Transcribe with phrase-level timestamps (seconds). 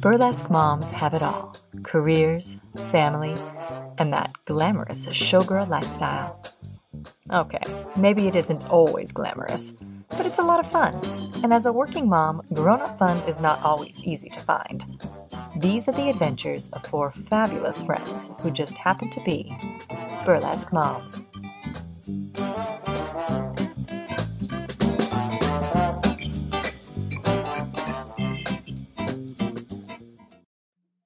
[0.00, 2.60] Burlesque moms have it all careers,
[2.90, 3.34] family,
[3.98, 6.42] and that glamorous showgirl lifestyle.
[7.32, 7.62] Okay,
[7.96, 9.72] maybe it isn't always glamorous,
[10.10, 10.94] but it's a lot of fun.
[11.42, 14.84] And as a working mom, grown up fun is not always easy to find.
[15.56, 19.56] These are the adventures of four fabulous friends who just happen to be
[20.26, 21.22] burlesque moms.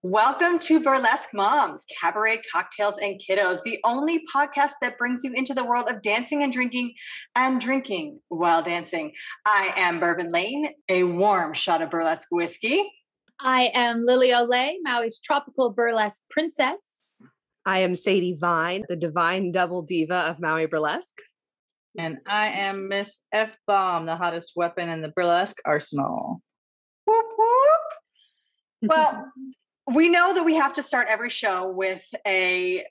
[0.02, 5.52] Welcome to Burlesque Moms, Cabaret Cocktails and Kiddos, the only podcast that brings you into
[5.52, 6.94] the world of dancing and drinking
[7.36, 9.12] and drinking while dancing.
[9.44, 12.90] I am Bourbon Layne, a warm shot of burlesque whiskey.
[13.38, 16.99] I am Lily Olay, Maui's tropical burlesque princess.
[17.66, 21.20] I am Sadie Vine, the divine double diva of Maui Burlesque.
[21.98, 26.40] And I am Miss F Bomb, the hottest weapon in the burlesque arsenal.
[27.06, 28.90] Whoop, whoop.
[28.90, 29.32] Well,
[29.94, 32.84] we know that we have to start every show with a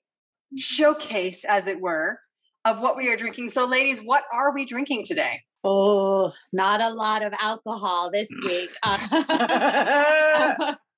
[0.58, 2.20] showcase, as it were,
[2.66, 3.50] of what we are drinking.
[3.50, 5.42] So, ladies, what are we drinking today?
[5.64, 8.70] Oh, not a lot of alcohol this week.
[8.84, 10.76] Uh,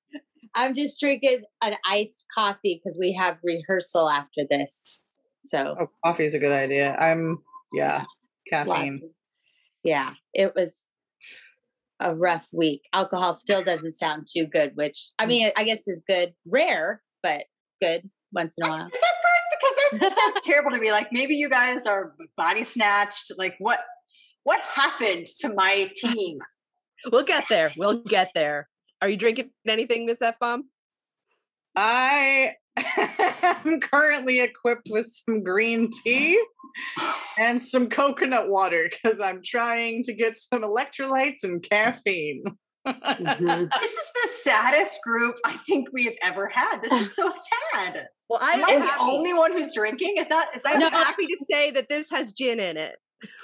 [0.54, 5.00] I'm just drinking an iced coffee because we have rehearsal after this.
[5.42, 6.94] So, oh, coffee is a good idea.
[6.96, 7.38] I'm,
[7.72, 8.04] yeah,
[8.48, 8.94] caffeine.
[8.94, 9.10] Of,
[9.82, 10.84] yeah, it was
[12.00, 12.82] a rough week.
[12.92, 17.44] Alcohol still doesn't sound too good, which I mean, I guess is good, rare, but
[17.80, 18.84] good once in a while.
[18.84, 19.12] That?
[19.90, 20.90] Because that sounds terrible to me.
[20.90, 23.32] Like maybe you guys are body snatched.
[23.38, 23.78] Like what?
[24.44, 26.38] What happened to my team?
[27.10, 27.72] we'll get there.
[27.76, 28.68] We'll get there.
[29.02, 30.68] Are you drinking anything, Miss F Bomb?
[31.74, 32.54] I
[33.64, 36.40] am currently equipped with some green tea
[37.36, 42.44] and some coconut water because I'm trying to get some electrolytes and caffeine.
[42.86, 43.64] mm-hmm.
[43.80, 46.78] This is the saddest group I think we have ever had.
[46.80, 48.06] This is so sad.
[48.28, 50.14] Well, I am the only one who's drinking.
[50.18, 50.78] Is that is that?
[50.78, 52.94] No, I'm happy to say that this has gin in it.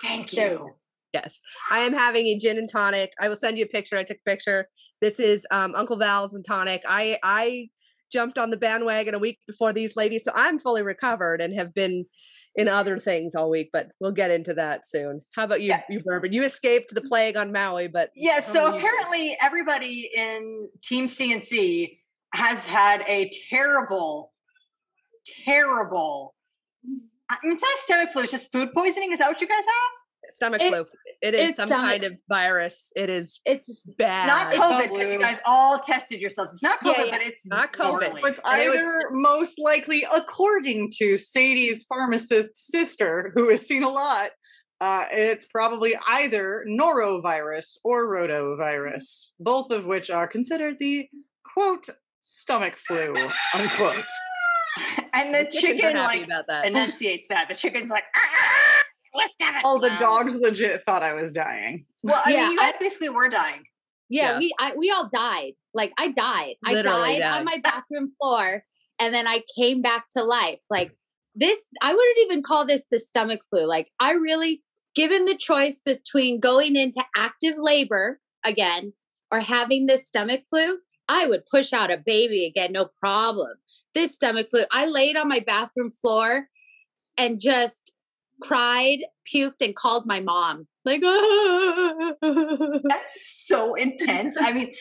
[0.03, 0.77] Thank you.
[1.13, 1.41] Yes,
[1.73, 3.11] I am having a gin and tonic.
[3.21, 3.97] I will send you a picture.
[3.97, 4.69] I took a picture.
[5.01, 6.83] This is um, Uncle Val's and tonic.
[6.89, 7.69] I I
[8.13, 11.75] jumped on the bandwagon a week before these ladies, so I'm fully recovered and have
[11.75, 12.07] been
[12.55, 15.23] in other things all week, but we'll get into that soon.
[15.37, 15.83] How about you, yeah.
[15.89, 16.33] you Bourbon?
[16.33, 18.41] You escaped the plague on Maui, but yeah.
[18.41, 21.99] So apparently, everybody in Team CNC
[22.35, 24.33] has had a terrible,
[25.45, 26.35] terrible.
[27.31, 29.13] I mean, it's not stomach flu; it's just food poisoning.
[29.13, 29.99] Is that what you guys have?
[30.35, 30.87] stomach it, flu.
[31.21, 31.91] It is some stomach.
[31.91, 32.93] kind of virus.
[32.95, 34.29] It is it's bad.
[34.29, 36.53] Not COVID because you guys all tested yourselves.
[36.53, 37.11] It's not COVID, yeah, yeah.
[37.11, 38.21] but it's not COVID.
[38.25, 44.31] It's either was, most likely, according to Sadie's pharmacist sister, who has seen a lot.
[44.81, 51.09] Uh, it's probably either norovirus or rotavirus, both of which are considered the
[51.43, 51.89] quote
[52.21, 53.13] stomach flu
[53.55, 54.05] unquote.
[55.13, 56.65] and the chicken like that.
[56.65, 57.49] enunciates that.
[57.49, 58.05] The chicken's like.
[58.15, 58.48] Ah!
[59.65, 61.87] Oh, the dogs legit thought I was dying.
[62.03, 63.65] Well, I yeah, mean, you guys I, basically were dying.
[64.09, 65.53] Yeah, yeah, we I, we all died.
[65.75, 66.55] Like I died.
[66.65, 68.65] Literally I died, died on my bathroom floor,
[68.99, 70.59] and then I came back to life.
[70.71, 70.97] Like
[71.35, 73.67] this, I wouldn't even call this the stomach flu.
[73.67, 74.63] Like I really,
[74.95, 78.93] given the choice between going into active labor again
[79.31, 83.57] or having this stomach flu, I would push out a baby again, no problem.
[83.95, 86.49] This stomach flu, I laid on my bathroom floor
[87.17, 87.93] and just
[88.41, 90.67] cried, puked, and called my mom.
[90.85, 91.01] Like,
[92.23, 94.37] that's so intense.
[94.41, 94.73] I mean,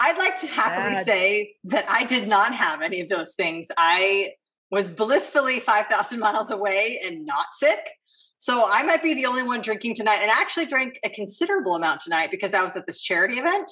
[0.00, 1.04] I'd like to happily Bad.
[1.04, 3.68] say that I did not have any of those things.
[3.76, 4.32] I
[4.70, 7.90] was blissfully 5,000 miles away and not sick.
[8.36, 11.74] So I might be the only one drinking tonight and I actually drank a considerable
[11.74, 13.70] amount tonight because I was at this charity event.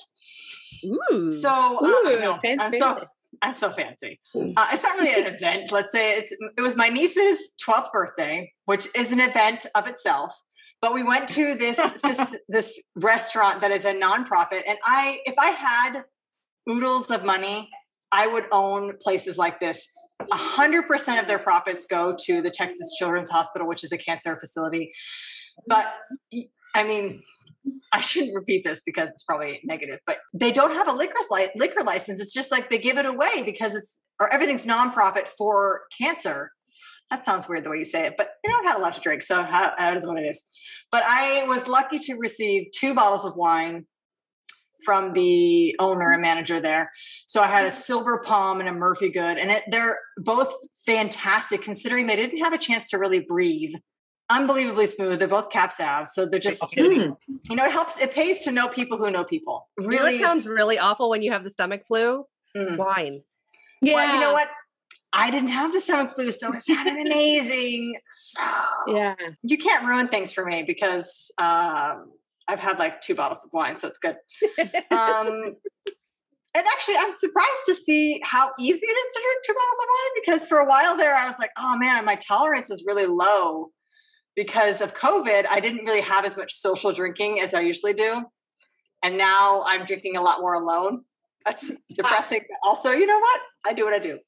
[0.84, 1.30] Ooh.
[1.30, 3.02] So, uh, Ooh, I'm so
[3.42, 4.20] I'm so fancy.
[4.34, 5.70] Uh, it's not really an event.
[5.70, 10.34] Let's say it's it was my niece's 12th birthday, which is an event of itself.
[10.80, 15.34] But we went to this this this restaurant that is a nonprofit, and I if
[15.38, 16.02] I had
[16.68, 17.68] oodles of money,
[18.12, 19.86] I would own places like this.
[20.20, 23.98] A hundred percent of their profits go to the Texas Children's Hospital, which is a
[23.98, 24.90] cancer facility.
[25.66, 25.86] But
[26.74, 27.22] I mean,
[27.92, 31.50] I shouldn't repeat this because it's probably negative, but they don't have a liquor, li-
[31.56, 32.20] liquor license.
[32.20, 36.52] It's just like they give it away because it's, or everything's nonprofit for cancer.
[37.10, 39.00] That sounds weird the way you say it, but they don't have a lot to
[39.00, 39.22] drink.
[39.22, 40.44] So that is what it is.
[40.92, 43.86] But I was lucky to receive two bottles of wine
[44.84, 46.90] from the owner and manager there.
[47.26, 50.54] So I had a Silver Palm and a Murphy-Goode, and it, they're both
[50.86, 53.74] fantastic considering they didn't have a chance to really breathe.
[54.30, 55.18] Unbelievably smooth.
[55.18, 57.16] They're both cab savs, so they're just mm.
[57.48, 57.98] you know it helps.
[57.98, 59.68] It pays to know people who know people.
[59.78, 62.24] Really, you know sounds really awful when you have the stomach flu.
[62.56, 62.76] Mm.
[62.76, 63.22] Wine.
[63.80, 63.94] Yeah.
[63.94, 64.48] Well, you know what?
[65.14, 67.94] I didn't have the stomach flu, so it sounded amazing.
[68.10, 68.42] So
[68.88, 72.12] yeah, you can't ruin things for me because um,
[72.46, 74.16] I've had like two bottles of wine, so it's good.
[74.90, 75.56] Um,
[76.54, 79.88] and actually, I'm surprised to see how easy it is to drink two bottles of
[79.88, 83.06] wine because for a while there, I was like, oh man, my tolerance is really
[83.06, 83.70] low
[84.38, 85.46] because of COVID.
[85.50, 88.24] I didn't really have as much social drinking as I usually do.
[89.02, 91.02] And now I'm drinking a lot more alone.
[91.44, 92.42] That's depressing.
[92.62, 93.40] also, you know what?
[93.66, 94.20] I do what I do.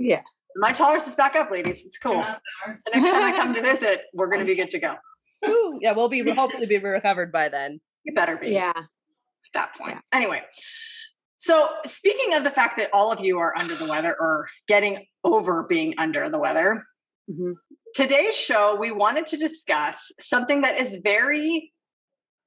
[0.00, 0.22] Yeah.
[0.56, 1.86] My tolerance is back up, ladies.
[1.86, 2.24] It's cool.
[2.24, 4.96] The next time I come to visit, we're going to be good to go.
[5.46, 7.80] Ooh, yeah, we'll be hopefully be recovered by then.
[8.02, 8.48] You better be.
[8.48, 8.72] Yeah.
[8.74, 8.84] At
[9.54, 9.92] that point.
[9.92, 10.00] Yeah.
[10.12, 10.42] Anyway,
[11.36, 15.06] so speaking of the fact that all of you are under the weather or getting
[15.22, 16.84] over being under the weather,
[17.30, 17.52] mm-hmm.
[17.94, 21.72] Today's show we wanted to discuss something that is very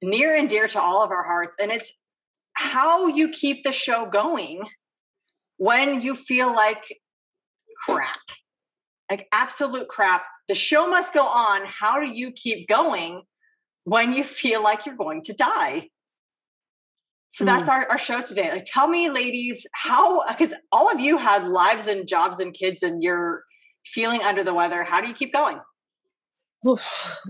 [0.02, 1.92] near and dear to all of our hearts, and it's
[2.56, 4.66] how you keep the show going
[5.56, 6.84] when you feel like
[7.84, 8.20] crap,
[9.10, 10.24] like absolute crap.
[10.48, 11.62] The show must go on.
[11.66, 13.22] How do you keep going
[13.84, 15.88] when you feel like you're going to die?
[17.28, 17.70] So that's hmm.
[17.70, 18.50] our, our show today.
[18.50, 22.82] Like, tell me, ladies, how, because all of you had lives and jobs and kids
[22.82, 23.42] and you're
[23.84, 24.84] feeling under the weather.
[24.84, 25.60] How do you keep going?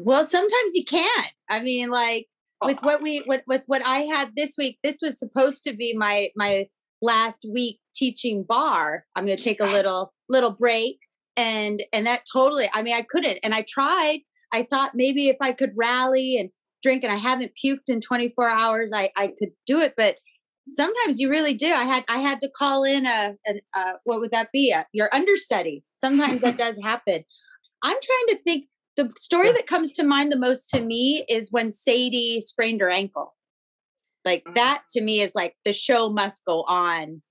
[0.00, 1.32] Well, sometimes you can't.
[1.50, 2.26] I mean, like,
[2.62, 5.72] oh, with what we with, with what I had this week, this was supposed to
[5.72, 6.66] be my my
[7.02, 9.04] last week teaching barre.
[9.16, 10.98] I'm going to take a little little break
[11.36, 14.20] and and that totally i mean i couldn't and i tried
[14.52, 16.50] i thought maybe if i could rally and
[16.82, 20.16] drink and i haven't puked in 24 hours i i could do it but
[20.70, 24.20] sometimes you really do i had i had to call in a, a, a what
[24.20, 27.24] would that be a, your understudy sometimes that does happen
[27.82, 28.66] i'm trying to think
[28.96, 32.90] the story that comes to mind the most to me is when sadie sprained her
[32.90, 33.34] ankle
[34.24, 34.54] like mm.
[34.54, 37.22] that to me is like the show must go on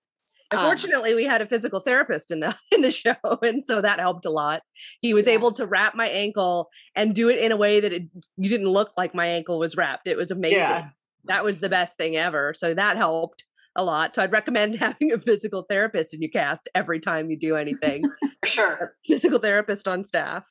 [0.51, 4.00] Unfortunately, um, we had a physical therapist in the in the show, and so that
[4.00, 4.62] helped a lot.
[5.01, 5.33] He was yeah.
[5.33, 8.03] able to wrap my ankle and do it in a way that it
[8.38, 10.07] you didn't look like my ankle was wrapped.
[10.07, 10.59] It was amazing.
[10.59, 10.89] Yeah.
[11.25, 12.53] That was the best thing ever.
[12.55, 14.13] So that helped a lot.
[14.13, 18.03] So I'd recommend having a physical therapist in your cast every time you do anything.
[18.45, 18.95] sure.
[19.07, 20.43] physical therapist on staff.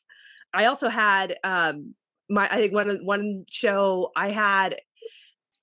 [0.54, 1.94] I also had um
[2.28, 4.76] my I think one one show I had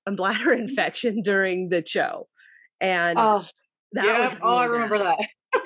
[0.06, 2.28] a bladder infection during the show.
[2.80, 3.44] And oh.
[3.92, 5.18] That yeah, oh, I remember that.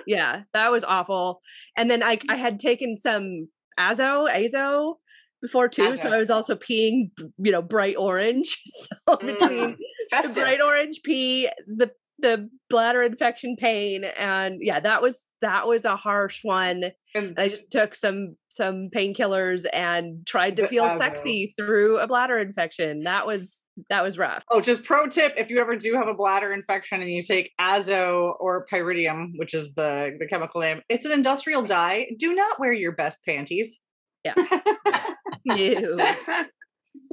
[0.07, 1.43] yeah, that was awful.
[1.77, 4.99] And then I I had taken some Azo, Azo
[5.45, 5.97] before too, Azo.
[5.97, 8.59] so I was also peeing, you know, bright orange.
[9.07, 9.77] So between mm,
[10.11, 15.85] the bright orange pee, the the bladder infection pain and yeah that was that was
[15.85, 16.85] a harsh one.
[17.15, 22.39] And i just took some some painkillers and tried to feel sexy through a bladder
[22.39, 23.01] infection.
[23.01, 24.45] That was that was rough.
[24.51, 27.53] Oh just pro tip if you ever do have a bladder infection and you take
[27.59, 32.07] azo or pyridium which is the the chemical name it's an industrial dye.
[32.19, 33.81] Do not wear your best panties.
[34.25, 34.35] Yeah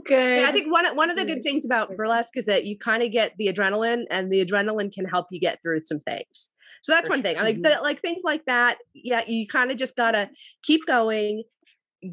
[0.06, 0.42] Good.
[0.42, 3.04] Yeah, I think one one of the good things about burlesque is that you kind
[3.04, 6.52] of get the adrenaline, and the adrenaline can help you get through some things.
[6.84, 7.38] So that's For one thing.
[7.38, 8.78] I like the, like things like that.
[8.94, 10.30] Yeah, you kind of just gotta
[10.64, 11.44] keep going,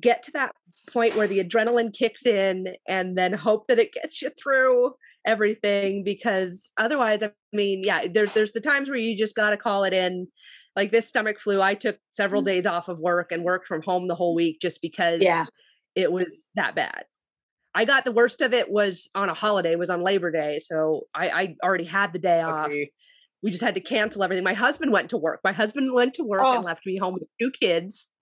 [0.01, 0.53] get to that
[0.93, 4.95] point where the adrenaline kicks in, and then hope that it gets you through
[5.27, 6.05] everything.
[6.05, 9.93] Because otherwise, I mean, yeah, there's there's the times where you just gotta call it
[9.93, 10.29] in.
[10.77, 12.49] Like this stomach flu, I took several mm-hmm.
[12.49, 15.47] days off of work and worked from home the whole week just because yeah.
[15.99, 17.05] It was that bad.
[17.75, 20.61] I got the worst of it was on a holiday, was on Labor Day.
[20.61, 22.67] So I, I already had the day off.
[22.67, 22.91] Okay.
[23.43, 24.45] We just had to cancel everything.
[24.45, 25.41] My husband went to work.
[25.45, 26.55] My husband went to work oh.
[26.55, 28.13] and left me home with two kids.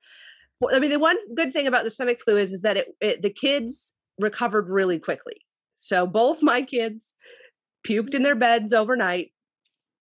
[0.73, 3.23] I mean, the one good thing about the stomach flu is, is that it, it
[3.23, 5.37] the kids recovered really quickly.
[5.75, 7.15] So both my kids
[7.87, 9.33] puked in their beds overnight,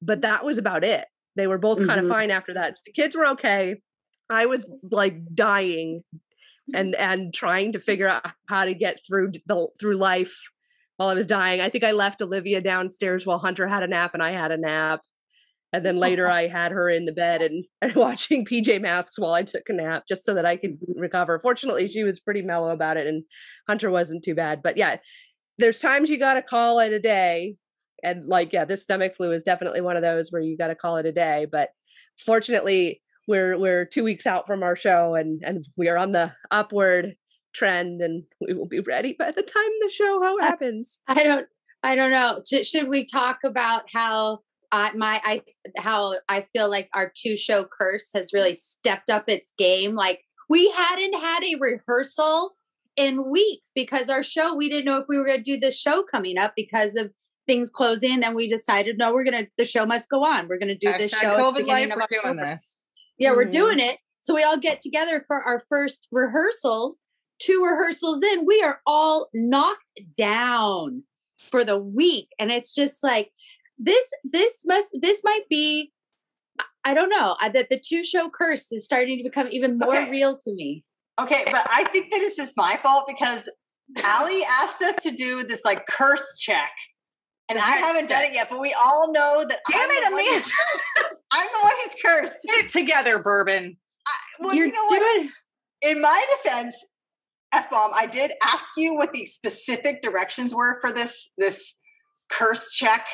[0.02, 1.06] but that was about it.
[1.36, 1.88] They were both mm-hmm.
[1.88, 2.78] kind of fine after that.
[2.78, 3.76] So the kids were okay.
[4.30, 6.04] I was like dying
[6.74, 7.04] and mm-hmm.
[7.04, 10.50] and trying to figure out how to get through the through life
[10.98, 11.62] while I was dying.
[11.62, 14.58] I think I left Olivia downstairs while Hunter had a nap and I had a
[14.58, 15.02] nap.
[15.74, 19.34] And then later I had her in the bed and, and watching PJ Masks while
[19.34, 21.40] I took a nap just so that I could recover.
[21.40, 23.24] Fortunately, she was pretty mellow about it and
[23.68, 24.62] Hunter wasn't too bad.
[24.64, 24.98] But yeah,
[25.58, 27.56] there's times you got to call it a day.
[28.04, 30.76] And like, yeah, this stomach flu is definitely one of those where you got to
[30.76, 31.48] call it a day.
[31.52, 31.70] But
[32.24, 36.32] fortunately, we're we're two weeks out from our show and and we are on the
[36.52, 37.16] upward
[37.54, 41.48] trend and we will be ready by the time the show happens I, I don't
[41.86, 42.42] I don't know.
[42.50, 44.40] Should, should we talk about how
[44.72, 45.42] uh, my I
[45.78, 49.94] how I feel like our two show curse has really stepped up its game.
[49.94, 52.56] Like we hadn't had a rehearsal
[52.96, 55.80] in weeks because our show we didn't know if we were going to do this
[55.80, 57.12] show coming up because of
[57.46, 60.48] things closing and then we decided no we're going to the show must go on
[60.48, 62.80] we're going to do Hashtag this show covid life we're doing this
[63.18, 63.38] yeah mm-hmm.
[63.38, 67.04] we're doing it so we all get together for our first rehearsals
[67.40, 71.04] two rehearsals in we are all knocked down
[71.38, 73.30] for the week and it's just like
[73.78, 75.92] this this must this might be
[76.86, 80.12] I don't know that the two show curse is starting to become even more okay.
[80.12, 80.84] real to me.
[81.20, 83.50] Okay, but I think that this is my fault because
[83.98, 86.72] Allie asked us to do this like curse check.
[87.48, 90.16] And I haven't done it yet, but we all know that Damn I'm, it, the
[90.16, 92.46] one I'm the one who's cursed.
[92.48, 93.78] Get it together, Bourbon.
[94.08, 95.30] I, well, You're you know doing...
[95.82, 95.92] what?
[95.92, 96.76] In my defense,
[97.54, 101.76] F bomb, I did ask you what the specific directions were for this this
[102.30, 103.06] curse check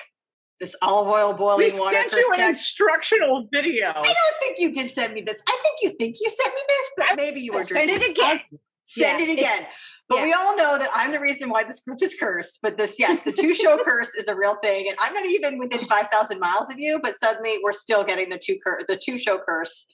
[0.61, 1.95] this olive oil boiling we water.
[1.95, 3.89] sent you an instructional video.
[3.89, 5.43] I don't think you did send me this.
[5.49, 8.39] I think you think you sent me this, but maybe you were send it again.
[8.83, 9.67] Send yeah, it again.
[10.11, 10.25] But yeah.
[10.25, 12.59] we all know that I'm the reason why this group is cursed.
[12.61, 15.57] But this, yes, the two show curse is a real thing, and I'm not even
[15.57, 16.99] within five thousand miles of you.
[17.01, 19.87] But suddenly, we're still getting the two cur- the two show curse.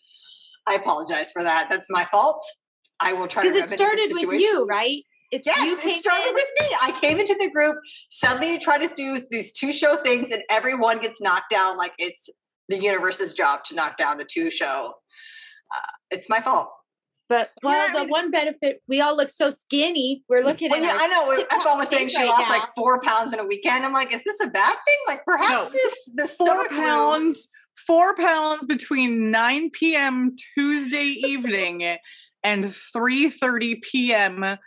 [0.65, 1.67] I apologize for that.
[1.69, 2.43] That's my fault.
[2.99, 4.95] I will try to because it started with you, right?
[5.29, 6.33] It's yes, it started in.
[6.33, 6.67] with me.
[6.81, 7.77] I came into the group.
[8.09, 11.93] Suddenly, you try to do these two show things, and everyone gets knocked down like
[11.99, 12.27] it's
[12.69, 14.93] the universe's job to knock down the two show.
[15.75, 16.69] Uh, it's my fault.
[17.29, 20.23] But well, yeah, the I mean, one benefit we all look so skinny.
[20.29, 20.85] We're looking well, at.
[20.85, 21.45] Yeah, I know.
[21.51, 22.59] Everyone was saying she right lost now.
[22.59, 23.85] like four pounds in a weekend.
[23.85, 24.97] I'm like, is this a bad thing?
[25.07, 25.71] Like, perhaps no.
[25.71, 27.49] this this four pounds.
[27.85, 30.35] Four pounds between 9 p.m.
[30.55, 31.97] Tuesday evening
[32.43, 34.57] and 3:30 p.m.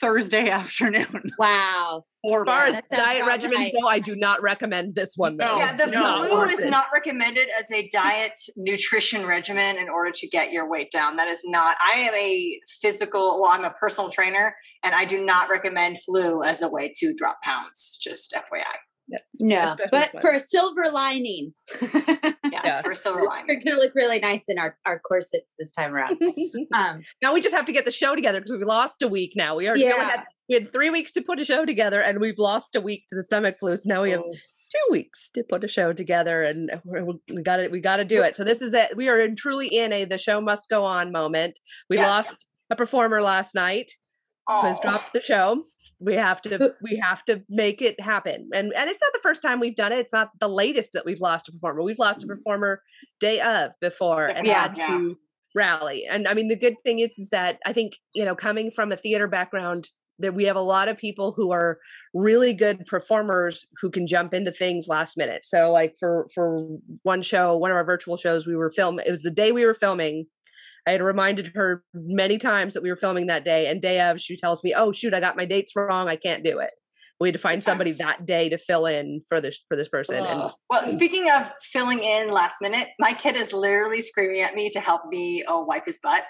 [0.00, 1.30] Thursday afternoon.
[1.38, 2.04] Wow.
[2.24, 3.72] As far as diet regimens right.
[3.80, 5.36] go, I do not recommend this one.
[5.36, 10.12] No, yeah, the no, flu is not recommended as a diet nutrition regimen in order
[10.14, 11.16] to get your weight down.
[11.16, 11.76] That is not.
[11.80, 13.40] I am a physical.
[13.40, 17.12] Well, I'm a personal trainer, and I do not recommend flu as a way to
[17.14, 17.98] drop pounds.
[18.00, 18.76] Just FYI.
[19.38, 21.52] No, but for a silver lining.
[21.82, 22.82] yes, yeah.
[22.82, 23.46] for a silver lining.
[23.48, 26.18] We're going to look really nice in our, our corsets this time around.
[26.74, 29.32] Um, now we just have to get the show together because we lost a week
[29.36, 29.56] now.
[29.56, 30.08] We already yeah.
[30.08, 33.04] had, we had three weeks to put a show together and we've lost a week
[33.08, 33.76] to the stomach flu.
[33.76, 34.32] So now we have oh.
[34.32, 38.22] two weeks to put a show together and we got to, we got to do
[38.22, 38.36] it.
[38.36, 38.96] So this is it.
[38.96, 41.58] We are in, truly in a, the show must go on moment.
[41.90, 42.08] We yes.
[42.08, 43.92] lost a performer last night.
[44.48, 44.62] Oh.
[44.62, 45.64] Has dropped the show
[46.02, 49.42] we have to we have to make it happen and and it's not the first
[49.42, 52.22] time we've done it it's not the latest that we've lost a performer we've lost
[52.22, 52.36] a mm-hmm.
[52.36, 52.82] performer
[53.20, 54.86] day of before and yeah, had yeah.
[54.88, 55.16] to
[55.54, 58.70] rally and i mean the good thing is is that i think you know coming
[58.70, 61.78] from a theater background that we have a lot of people who are
[62.14, 66.56] really good performers who can jump into things last minute so like for for
[67.02, 69.64] one show one of our virtual shows we were filming it was the day we
[69.64, 70.26] were filming
[70.86, 74.20] I had reminded her many times that we were filming that day, and day of,
[74.20, 76.08] she tells me, "Oh shoot, I got my dates wrong.
[76.08, 76.70] I can't do it."
[77.20, 80.16] We had to find somebody that day to fill in for this for this person.
[80.16, 84.70] And well, speaking of filling in last minute, my kid is literally screaming at me
[84.70, 86.24] to help me oh wipe his butt.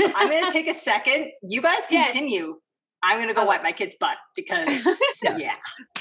[0.00, 1.30] So I'm going to take a second.
[1.42, 2.46] You guys continue.
[2.46, 2.56] Yes.
[3.02, 3.46] I'm going to go oh.
[3.46, 4.86] wipe my kid's butt because
[5.22, 5.36] yeah.
[5.36, 5.54] yeah.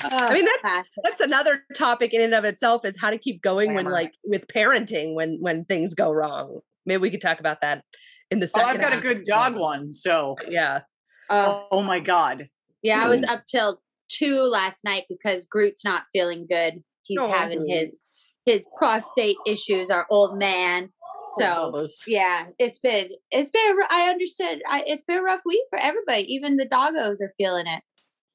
[0.04, 3.42] Uh, I mean that, that's another topic in and of itself is how to keep
[3.42, 7.62] going when like with parenting when when things go wrong maybe we could talk about
[7.62, 7.84] that
[8.30, 8.68] in the second.
[8.68, 9.92] Oh, I've got a good dog one.
[9.92, 10.82] So yeah.
[11.30, 12.50] Oh, oh my god.
[12.82, 16.84] Yeah, I was up till two last night because Groot's not feeling good.
[17.04, 18.00] He's oh, having his
[18.46, 19.90] his prostate issues.
[19.90, 20.90] Our old man.
[21.36, 24.62] So yeah, it's been it's been I understood.
[24.68, 26.24] I, it's been a rough week for everybody.
[26.34, 27.84] Even the doggos are feeling it.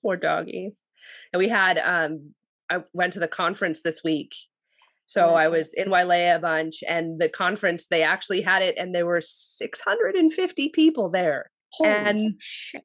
[0.03, 0.73] Poor doggy.
[1.33, 2.35] And we had um
[2.71, 4.35] I went to the conference this week
[5.07, 8.95] so I was in Wailea a bunch, and the conference they actually had it, and
[8.95, 11.51] there were 650 people there.
[11.73, 12.83] Holy and shit.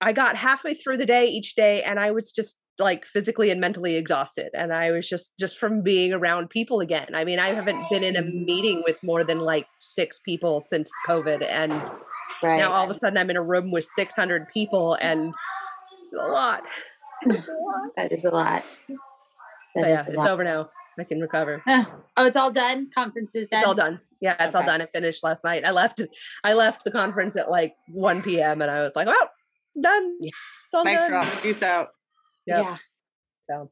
[0.00, 3.58] I got halfway through the day each day, and I was just like physically and
[3.60, 7.48] mentally exhausted and i was just just from being around people again i mean i
[7.48, 11.72] haven't been in a meeting with more than like six people since covid and
[12.42, 12.58] right.
[12.58, 15.32] now all of a sudden i'm in a room with 600 people and
[16.20, 16.62] a lot,
[17.96, 18.62] that is a lot
[19.74, 20.28] that so, yeah it's lot.
[20.28, 20.68] over now
[20.98, 21.62] I can recover.
[21.66, 22.90] oh, it's all done.
[22.94, 23.60] Conference is done.
[23.60, 24.00] It's all done.
[24.20, 24.62] Yeah, it's okay.
[24.62, 24.80] all done.
[24.80, 25.64] It finished last night.
[25.64, 26.00] I left.
[26.42, 28.62] I left the conference at like 1 p.m.
[28.62, 29.30] and I was like, "Well,
[29.80, 30.16] done.
[30.20, 30.28] Yeah.
[30.28, 31.10] It's all Mic done.
[31.10, 31.42] drop.
[31.42, 31.88] Peace out."
[32.46, 32.64] Yep.
[32.64, 32.76] Yeah.
[33.50, 33.70] So.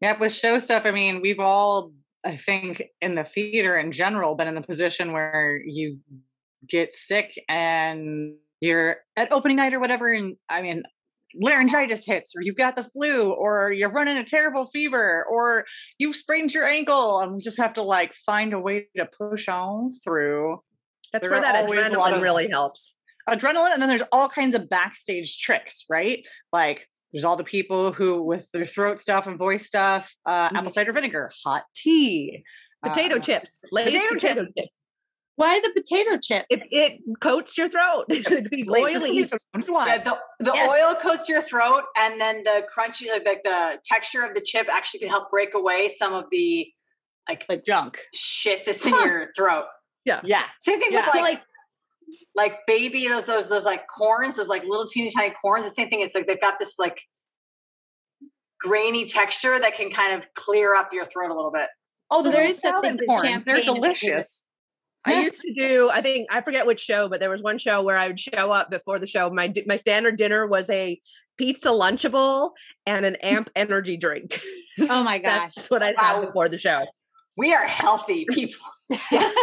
[0.00, 1.92] Yeah, with show stuff, I mean, we've all,
[2.24, 5.98] I think, in the theater in general, been in the position where you
[6.68, 10.82] get sick and you're at opening night or whatever, and I mean,
[11.34, 15.64] laryngitis hits or you've got the flu or you're running a terrible fever or
[15.98, 19.48] you've sprained your ankle and we just have to like find a way to push
[19.48, 20.62] on through.
[21.12, 22.98] That's there where that adrenaline of, really helps.
[23.28, 26.26] adrenaline and then there's all kinds of backstage tricks right?
[26.52, 30.56] Like there's all the people who with their throat stuff and voice stuff uh, mm-hmm.
[30.56, 32.42] apple cider vinegar hot tea
[32.82, 34.70] potato uh, chips potato, potato chips
[35.36, 36.46] why the potato chips?
[36.50, 38.04] It, it coats your throat.
[38.10, 39.18] oily.
[39.18, 40.70] Yeah, the the yes.
[40.70, 44.68] oil coats your throat, and then the crunchy, like, like, the texture of the chip,
[44.70, 46.68] actually can help break away some of the
[47.28, 49.64] like, like junk shit that's in your throat.
[50.04, 50.44] Yeah, yeah.
[50.60, 51.06] Same thing yeah.
[51.06, 51.42] with like, like
[52.34, 55.64] like baby those those those like corns, those like little teeny tiny corns.
[55.64, 56.00] The same thing.
[56.00, 57.00] It's like they've got this like
[58.60, 61.68] grainy texture that can kind of clear up your throat a little bit.
[62.10, 63.44] Oh, there is salad corns.
[63.44, 64.46] They're delicious.
[65.04, 65.90] I used to do.
[65.92, 68.52] I think I forget which show, but there was one show where I would show
[68.52, 69.30] up before the show.
[69.30, 71.00] My my standard dinner was a
[71.36, 72.50] pizza lunchable
[72.86, 74.40] and an amp energy drink.
[74.80, 76.02] Oh my gosh, that's what I wow.
[76.02, 76.84] have before the show.
[77.36, 78.66] We are healthy people.
[78.90, 79.34] yes.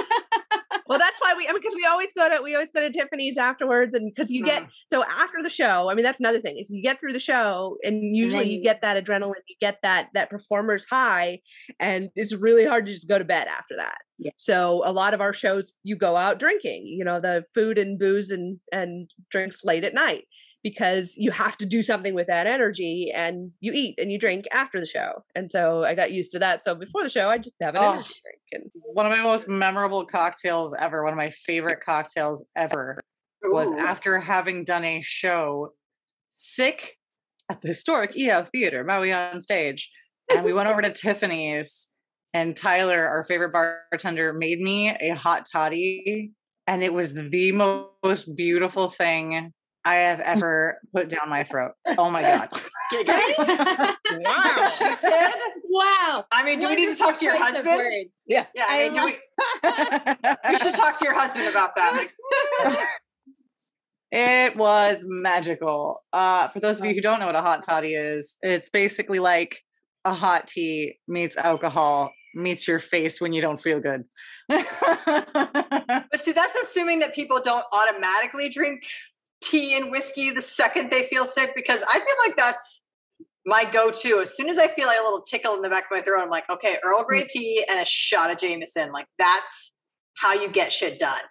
[0.87, 1.45] well, that's why we.
[1.47, 4.29] I mean, because we always go to we always go to Tiffany's afterwards, and because
[4.31, 4.69] you get mm.
[4.91, 5.89] so after the show.
[5.89, 8.63] I mean, that's another thing is you get through the show, and usually and you
[8.63, 11.39] get that adrenaline, you get that that performer's high,
[11.79, 13.97] and it's really hard to just go to bed after that.
[14.17, 14.31] Yeah.
[14.35, 16.85] So a lot of our shows, you go out drinking.
[16.85, 20.25] You know, the food and booze and and drinks late at night
[20.63, 24.45] because you have to do something with that energy and you eat and you drink
[24.51, 25.23] after the show.
[25.35, 26.63] And so I got used to that.
[26.63, 28.39] So before the show, I just have an oh, energy drink.
[28.51, 28.63] And
[28.93, 32.99] one of my most memorable cocktails ever, one of my favorite cocktails ever
[33.45, 33.53] Ooh.
[33.53, 35.69] was after having done a show
[36.29, 36.97] sick
[37.49, 39.89] at the historic Iao Theater, Maui on stage.
[40.29, 41.93] And we went over to Tiffany's
[42.33, 46.31] and Tyler, our favorite bartender, made me a hot toddy.
[46.67, 49.51] And it was the most beautiful thing
[49.89, 51.71] I have ever put down my throat.
[51.97, 52.47] Oh my god!
[52.51, 52.59] wow,
[54.69, 55.31] she said.
[55.67, 56.25] Wow.
[56.31, 57.89] I mean, do what we need to talk to your husband?
[58.27, 58.65] Yeah, yeah.
[58.69, 59.17] I, I mean, do we?
[60.51, 62.07] we should talk to your husband about that.
[64.11, 66.03] it was magical.
[66.13, 69.17] Uh, for those of you who don't know what a hot toddy is, it's basically
[69.17, 69.63] like
[70.05, 74.03] a hot tea meets alcohol meets your face when you don't feel good.
[74.47, 74.61] but
[76.21, 78.83] see, that's assuming that people don't automatically drink
[79.41, 82.85] tea and whiskey the second they feel sick because I feel like that's
[83.45, 84.19] my go-to.
[84.21, 86.21] As soon as I feel like a little tickle in the back of my throat,
[86.21, 87.27] I'm like, okay, Earl Grey mm.
[87.27, 88.91] tea and a shot of Jameson.
[88.91, 89.77] Like that's
[90.17, 91.21] how you get shit done.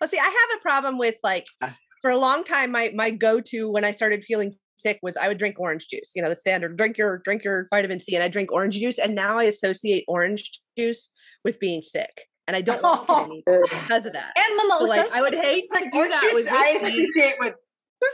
[0.00, 1.74] Well, see, I have a problem with like ah.
[2.02, 5.38] for a long time, my my go-to when I started feeling sick was I would
[5.38, 6.12] drink orange juice.
[6.14, 8.98] You know, the standard drink your drink your vitamin C, and I drink orange juice.
[8.98, 11.12] And now I associate orange juice
[11.44, 13.12] with being sick and I don't want it
[13.46, 14.32] anymore because of that.
[14.34, 14.88] And mimosas.
[14.88, 16.20] So like, I would hate to like, do that.
[16.20, 17.54] Juice, I associate with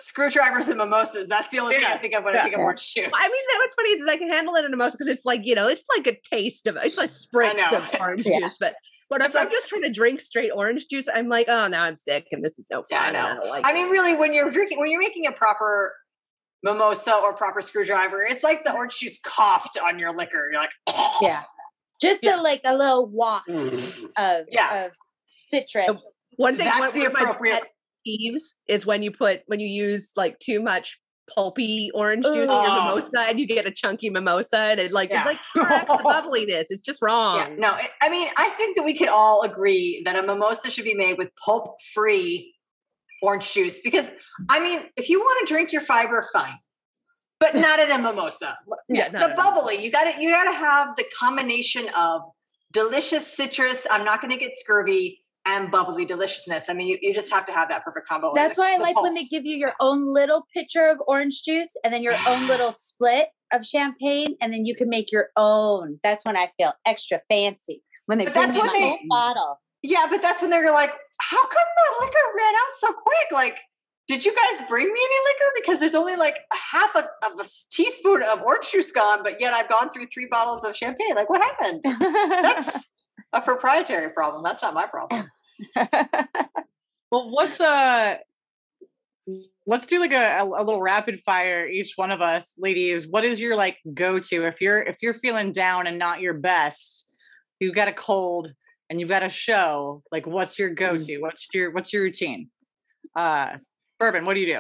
[0.01, 1.29] screwdrivers and mimosas.
[1.29, 1.81] That's the only yeah.
[1.81, 2.40] thing I think of when yeah.
[2.40, 3.09] I think of orange juice.
[3.14, 5.42] I mean, what's funny is I can handle it in a mimosa because it's like
[5.44, 8.40] you know, it's like a taste of it's like spritz of orange yeah.
[8.40, 8.75] juice, but.
[9.11, 11.99] But if I'm just trying to drink straight orange juice, I'm like, oh, now I'm
[11.99, 12.87] sick and this is no fun.
[12.90, 13.40] Yeah, I, know.
[13.44, 15.92] I, like I mean, really, when you're drinking, when you're making a proper
[16.64, 20.49] mimosa or proper screwdriver, it's like the orange juice coughed on your liquor.
[20.51, 20.73] You're like,
[21.20, 21.42] yeah,
[22.05, 22.40] just yeah.
[22.40, 24.05] a like a little waft mm.
[24.19, 24.87] of, yeah.
[24.87, 24.93] of
[25.27, 26.19] citrus.
[26.37, 27.62] One thing that's one, the appropriate
[28.07, 31.01] peeves is when you put when you use like too much
[31.35, 32.43] pulpy orange juice Ooh.
[32.43, 35.25] in your mimosa and you get a chunky mimosa and it like yeah.
[35.31, 36.67] it's like the bubbliness.
[36.69, 37.38] It's just wrong.
[37.38, 40.71] Yeah, no, it, I mean I think that we could all agree that a mimosa
[40.71, 42.55] should be made with pulp free
[43.23, 44.11] orange juice because
[44.51, 46.59] I mean if you want to drink your fiber, fine
[47.40, 48.57] but not in a mimosa.
[48.88, 49.83] Yeah, the bubbly.
[49.83, 52.23] You got to you got to have the combination of
[52.73, 53.87] delicious citrus.
[53.90, 56.68] I'm not going to get scurvy and bubbly deliciousness.
[56.68, 58.33] I mean, you, you just have to have that perfect combo.
[58.35, 59.05] That's why I like pulse.
[59.05, 62.47] when they give you your own little pitcher of orange juice and then your own
[62.49, 66.01] little split of champagne, and then you can make your own.
[66.03, 69.61] That's when I feel extra fancy when they but bring me my they, bottle.
[69.83, 73.59] Yeah, but that's when they're like, "How come the liquor ran out so quick?" Like
[74.07, 75.53] did you guys bring me any liquor?
[75.57, 79.40] Because there's only like a half a, of a teaspoon of orange juice gone, but
[79.40, 81.14] yet I've gone through three bottles of champagne.
[81.14, 81.81] Like, what happened?
[81.83, 82.88] That's
[83.33, 84.43] a proprietary problem.
[84.43, 85.31] That's not my problem.
[87.11, 88.17] well, what's uh
[89.67, 93.40] let's do like a, a little rapid fire each one of us ladies what is
[93.40, 97.11] your like go to if you're if you're feeling down and not your best
[97.61, 98.53] you've got a cold
[98.90, 102.51] and you've got a show like what's your go to what's your what's your routine
[103.17, 103.57] uh
[103.98, 104.59] Bourbon, what do you do?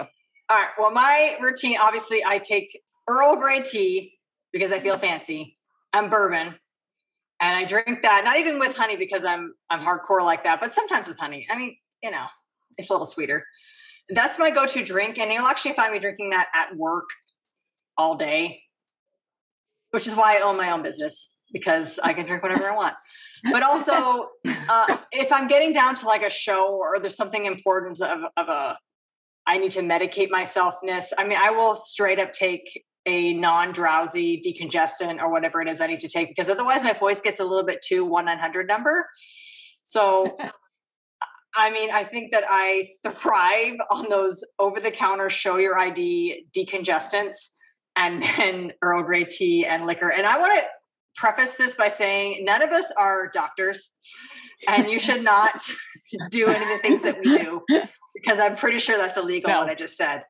[0.50, 0.68] All right.
[0.78, 4.14] Well, my routine, obviously, I take Earl Grey tea
[4.52, 5.56] because I feel fancy
[5.92, 6.54] and bourbon.
[7.40, 10.72] And I drink that, not even with honey because I'm I'm hardcore like that, but
[10.72, 11.46] sometimes with honey.
[11.50, 12.26] I mean, you know,
[12.78, 13.44] it's a little sweeter.
[14.10, 17.08] That's my go-to drink, and you'll actually find me drinking that at work
[17.96, 18.62] all day,
[19.90, 22.94] which is why I own my own business because I can drink whatever I want.
[23.50, 23.92] But also,
[24.68, 28.48] uh, if I'm getting down to like a show or there's something important of, of
[28.48, 28.78] a,
[29.46, 31.12] I need to medicate myselfness.
[31.18, 35.86] I mean, I will straight up take a non-drowsy decongestant or whatever it is I
[35.86, 38.66] need to take because otherwise my voice gets a little bit too one nine hundred
[38.66, 39.06] number.
[39.82, 40.38] So
[41.56, 47.50] I mean, I think that I thrive on those over-the-counter show your ID decongestants
[47.94, 50.10] and then Earl Grey tea and liquor.
[50.10, 50.64] And I want to
[51.14, 53.98] preface this by saying none of us are doctors,
[54.66, 55.64] and you should not
[56.30, 57.62] do any of the things that we do
[58.24, 59.60] because I'm pretty sure that's illegal no.
[59.60, 60.22] what I just said.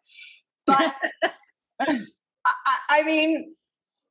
[0.66, 0.94] But
[1.80, 1.98] I,
[2.90, 3.54] I mean,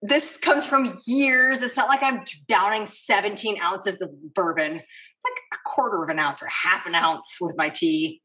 [0.02, 1.62] this comes from years.
[1.62, 4.74] It's not like I'm downing 17 ounces of bourbon.
[4.74, 4.84] It's
[5.26, 8.22] like a quarter of an ounce or half an ounce with my tea.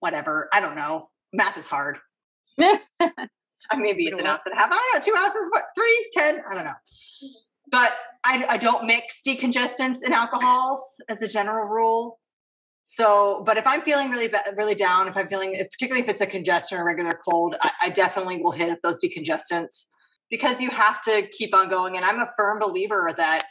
[0.00, 0.48] Whatever.
[0.52, 1.10] I don't know.
[1.32, 1.98] Math is hard.
[2.58, 4.70] maybe it's an ounce and a half.
[4.70, 5.12] I don't know.
[5.12, 5.64] Two ounces, what?
[5.76, 6.42] Three, ten?
[6.50, 6.72] I don't know.
[7.70, 7.92] But
[8.24, 12.18] I, I don't mix decongestants and alcohols as a general rule.
[12.90, 16.26] So, but if I'm feeling really, really down, if I'm feeling, particularly if it's a
[16.26, 19.88] congestion or regular cold, I, I definitely will hit up those decongestants
[20.30, 21.96] because you have to keep on going.
[21.96, 23.44] And I'm a firm believer that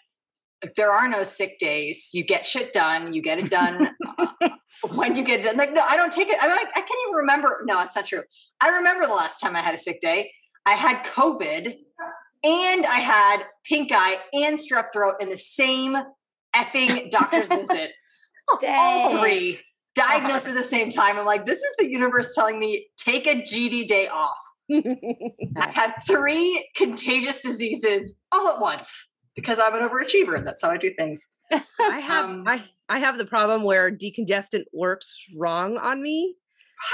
[0.63, 3.13] if there are no sick days, you get shit done.
[3.13, 4.50] You get it done uh,
[4.95, 5.58] when you get it done.
[5.58, 6.38] Like, no, I don't take it.
[6.41, 7.62] I, mean, I can't even remember.
[7.65, 8.23] No, it's not true.
[8.60, 10.32] I remember the last time I had a sick day.
[10.65, 11.67] I had COVID
[12.43, 15.95] and I had pink eye and strep throat in the same
[16.56, 17.91] effing doctor's visit.
[18.68, 19.60] All three
[19.98, 21.18] diagnosed at the same time.
[21.18, 24.38] I'm like, this is the universe telling me take a GD day off.
[24.72, 30.70] I had three contagious diseases all at once because I'm an overachiever and that's how
[30.70, 31.28] I do things.
[31.52, 36.36] I have um, I, I have the problem where decongestant works wrong on me.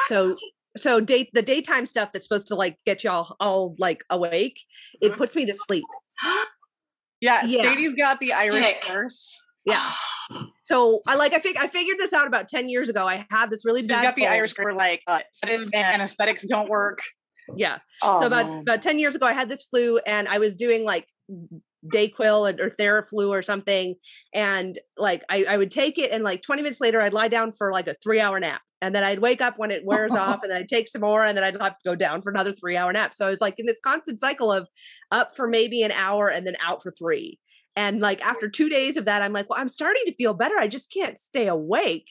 [0.08, 0.34] So
[0.78, 4.62] so day the daytime stuff that's supposed to like get y'all all like awake,
[5.02, 5.18] it mm-hmm.
[5.18, 5.84] puts me to sleep.
[7.22, 8.84] yeah, yeah, Sadie's got the Irish Dick.
[8.84, 9.40] curse.
[9.66, 9.82] Yeah.
[10.64, 13.08] So I like I fig- I figured this out about 10 years ago.
[13.08, 13.98] I had this really bad.
[13.98, 17.00] She's got the Irish curse like uh, and anesthetics don't work.
[17.56, 17.80] Yeah.
[18.02, 18.62] Oh, so about man.
[18.62, 21.08] about 10 years ago I had this flu and I was doing like
[21.92, 23.96] Dayquil or Theraflu or something.
[24.34, 27.52] And like I, I would take it and like 20 minutes later I'd lie down
[27.52, 28.62] for like a three hour nap.
[28.82, 31.24] And then I'd wake up when it wears off and then I'd take some more
[31.24, 33.16] and then I'd have to go down for another three hour nap.
[33.16, 34.68] So I was like in this constant cycle of
[35.12, 37.40] up for maybe an hour and then out for three.
[37.76, 40.58] And like after two days of that, I'm like, well, I'm starting to feel better.
[40.58, 42.10] I just can't stay awake.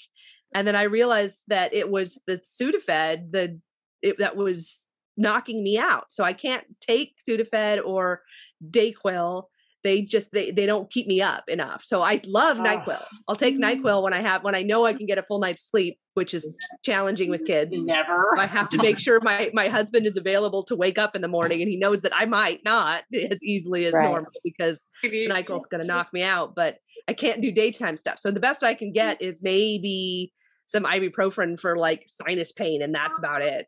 [0.54, 3.58] And then I realized that it was the Sudafed, the
[4.02, 6.06] it, that was knocking me out.
[6.10, 8.22] So I can't take Sudafed or
[8.68, 9.44] Dayquil
[9.84, 11.84] they just they they don't keep me up enough.
[11.84, 12.62] So I love oh.
[12.62, 13.02] Nyquil.
[13.28, 13.58] I'll take.
[13.58, 16.34] Nyquil when I have when I know I can get a full night's sleep, which
[16.34, 17.84] is challenging with kids.
[17.84, 18.36] Never.
[18.38, 21.28] I have to make sure my my husband is available to wake up in the
[21.28, 24.08] morning, and he knows that I might not as easily as right.
[24.08, 26.54] normal because Nyquil's going to knock me out.
[26.54, 28.18] But I can't do daytime stuff.
[28.18, 30.32] So the best I can get is maybe
[30.66, 33.66] some ibuprofen for like sinus pain, and that's about it.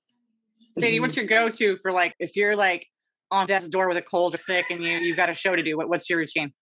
[0.79, 1.29] Sadie, what's mm-hmm.
[1.29, 2.89] your go-to for like if you're like
[3.31, 5.63] on death's door with a cold or sick and you you've got a show to
[5.63, 6.53] do what, what's your routine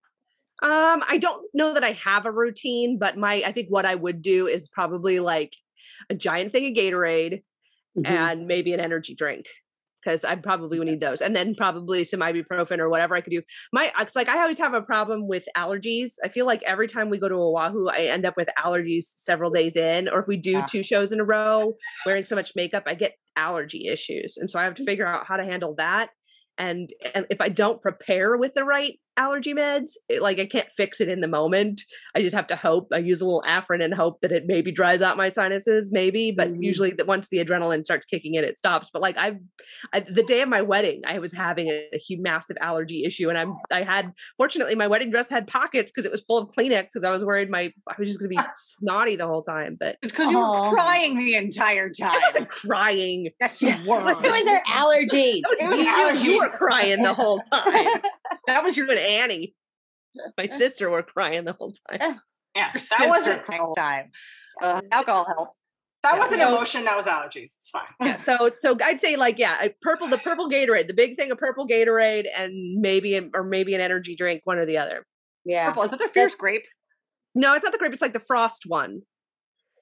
[0.62, 3.94] um i don't know that i have a routine but my i think what i
[3.94, 5.54] would do is probably like
[6.10, 7.42] a giant thing of gatorade
[7.98, 8.06] mm-hmm.
[8.06, 9.46] and maybe an energy drink
[10.02, 13.30] because I probably would need those, and then probably some ibuprofen or whatever I could
[13.30, 13.42] do.
[13.72, 16.14] My it's like I always have a problem with allergies.
[16.24, 19.50] I feel like every time we go to Oahu, I end up with allergies several
[19.50, 20.66] days in, or if we do yeah.
[20.66, 24.58] two shows in a row wearing so much makeup, I get allergy issues, and so
[24.58, 26.10] I have to figure out how to handle that
[26.58, 30.70] and, and if i don't prepare with the right allergy meds it, like i can't
[30.76, 31.82] fix it in the moment.
[32.14, 34.72] I just have to hope i use a little afrin and hope that it maybe
[34.72, 36.62] dries out my sinuses maybe but mm-hmm.
[36.62, 39.38] usually that once the adrenaline starts kicking in it stops but like i've
[39.92, 43.28] I, the day of my wedding i was having a, a huge massive allergy issue
[43.28, 46.48] and i'm i had fortunately my wedding dress had pockets because it was full of
[46.48, 49.42] kleenex because i was worried my i was just going to be snotty the whole
[49.42, 53.28] time but it's because you were crying the entire time i wasn't crying.
[53.40, 54.08] Yes you were.
[54.10, 55.42] it was her allergies.
[55.44, 56.24] It was, allergies.
[56.24, 58.00] you were crying the whole time
[58.46, 59.54] that was you and Annie,
[60.36, 62.20] my sister, were crying the whole time.
[62.54, 64.10] Yeah, that wasn't the whole time.
[64.60, 65.58] Uh, alcohol helped.
[66.02, 66.84] That yeah, wasn't so, emotion.
[66.84, 67.54] That was allergies.
[67.56, 67.82] It's fine.
[68.00, 68.16] Yeah.
[68.22, 71.66] So, so I'd say like, yeah, purple, the purple Gatorade, the big thing of purple
[71.66, 75.06] Gatorade, and maybe, or maybe an energy drink, one or the other.
[75.44, 75.68] Yeah.
[75.68, 75.84] Purple.
[75.84, 76.64] Is that the fierce That's, grape?
[77.34, 77.92] No, it's not the grape.
[77.92, 79.02] It's like the frost one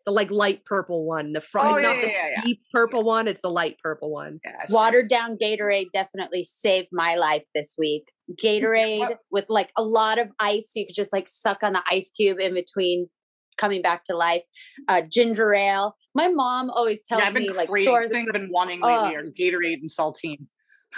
[0.06, 1.32] the like light purple one.
[1.32, 3.28] The fr- oh, yeah, not yeah, the yeah, deep purple one.
[3.28, 4.40] It's the light purple one.
[4.68, 8.04] Watered down Gatorade definitely saved my life this week.
[8.36, 11.82] Gatorade with like a lot of ice, so you could just like suck on the
[11.90, 13.08] ice cube in between
[13.56, 14.42] coming back to life.
[14.88, 15.96] Uh, ginger ale.
[16.14, 18.08] My mom always tells yeah, me like sore.
[18.08, 20.46] Thing I've been wanting lately uh, are Gatorade and saltine.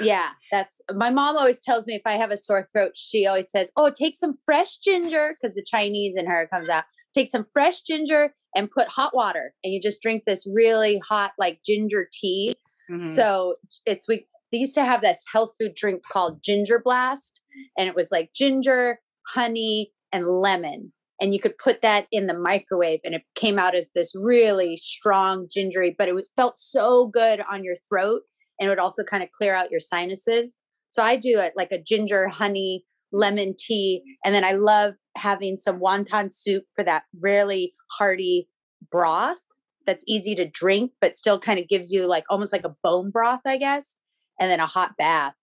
[0.01, 3.51] Yeah, that's my mom always tells me if I have a sore throat, she always
[3.51, 6.85] says, "Oh, take some fresh ginger," because the Chinese in her comes out.
[7.14, 11.33] Take some fresh ginger and put hot water, and you just drink this really hot
[11.38, 12.55] like ginger tea.
[12.90, 13.07] Mm-hmm.
[13.07, 17.43] So it's we they used to have this health food drink called Ginger Blast,
[17.77, 20.93] and it was like ginger, honey, and lemon.
[21.21, 24.77] And you could put that in the microwave, and it came out as this really
[24.77, 28.23] strong gingery, but it was felt so good on your throat
[28.62, 30.57] and it would also kind of clear out your sinuses.
[30.91, 34.03] So I do it like a ginger honey lemon tea.
[34.25, 38.49] And then I love having some wonton soup for that really hearty
[38.91, 39.43] broth
[39.85, 43.11] that's easy to drink, but still kind of gives you like almost like a bone
[43.11, 43.97] broth, I guess.
[44.42, 45.35] And then a hot bath.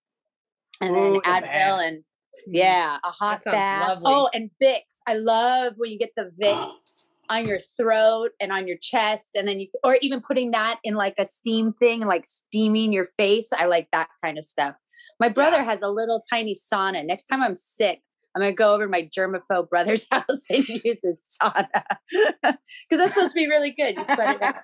[0.82, 2.04] And then Ooh, Advil and mm.
[2.48, 3.88] yeah, a hot bath.
[3.88, 4.04] Lovely.
[4.06, 5.00] Oh, and Vicks.
[5.08, 9.48] I love when you get the Vicks on your throat and on your chest and
[9.48, 13.50] then you or even putting that in like a steam thing like steaming your face
[13.56, 14.76] i like that kind of stuff
[15.20, 15.64] my brother yeah.
[15.64, 18.02] has a little tiny sauna next time i'm sick
[18.36, 21.68] i'm going to go over to my germaphobe brother's house and use his sauna
[22.42, 22.58] because
[22.90, 24.56] that's supposed to be really good you sweat it out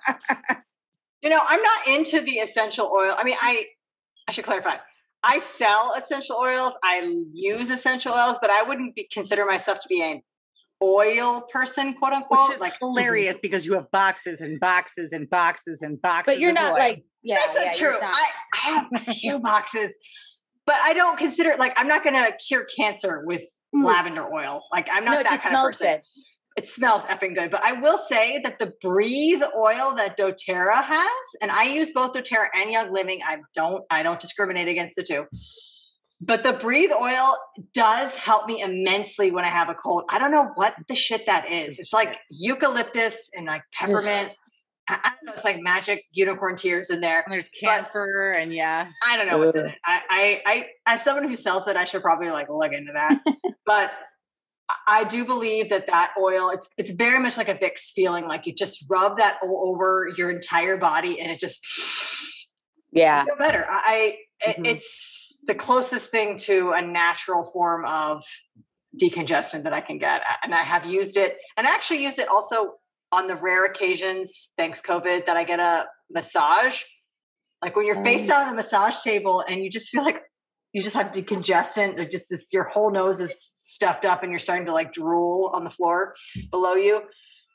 [1.22, 3.64] you know i'm not into the essential oil i mean i
[4.28, 4.76] i should clarify
[5.26, 6.72] I sell essential oils.
[6.84, 10.20] I use essential oils, but I wouldn't be, consider myself to be an
[10.82, 12.48] oil person, quote unquote.
[12.48, 16.34] Which is like hilarious because you have boxes and boxes and boxes and boxes.
[16.34, 16.78] But you're not oil.
[16.78, 17.98] like yeah, that's yeah, true.
[18.00, 19.98] I, I have a few boxes,
[20.64, 23.42] but I don't consider like I'm not gonna cure cancer with
[23.74, 23.84] mm.
[23.84, 24.62] lavender oil.
[24.70, 25.86] Like I'm not no, that kind of person.
[25.88, 26.00] Good.
[26.56, 27.50] It smells effing good.
[27.50, 32.12] But I will say that the breathe oil that doTERRA has, and I use both
[32.12, 33.20] doTERRA and Young Living.
[33.24, 35.26] I don't I don't discriminate against the two
[36.20, 37.36] but the breathe oil
[37.74, 40.04] does help me immensely when I have a cold.
[40.10, 41.78] I don't know what the shit that is.
[41.78, 44.32] It's like eucalyptus and like peppermint.
[44.88, 45.32] I, don't know.
[45.32, 47.22] It's like magic unicorn tears in there.
[47.22, 48.88] And there's camphor and yeah.
[49.06, 49.78] I don't know what's in it.
[49.84, 53.20] I, I, I, as someone who sells it, I should probably like look into that.
[53.66, 53.90] but
[54.88, 58.26] I do believe that that oil, it's it's very much like a Vicks feeling.
[58.26, 61.64] Like you just rub that all over your entire body, and it just
[62.92, 63.64] yeah feel better.
[63.68, 64.64] I mm-hmm.
[64.64, 68.24] it's the closest thing to a natural form of
[69.00, 70.22] decongestant that I can get.
[70.42, 72.74] And I have used it and I actually use it also
[73.12, 76.82] on the rare occasions, thanks COVID, that I get a massage.
[77.62, 78.28] Like when you're face mm.
[78.28, 80.22] down on the massage table and you just feel like
[80.72, 84.38] you just have decongestant, or just this, your whole nose is stuffed up and you're
[84.38, 86.14] starting to like drool on the floor
[86.50, 87.02] below you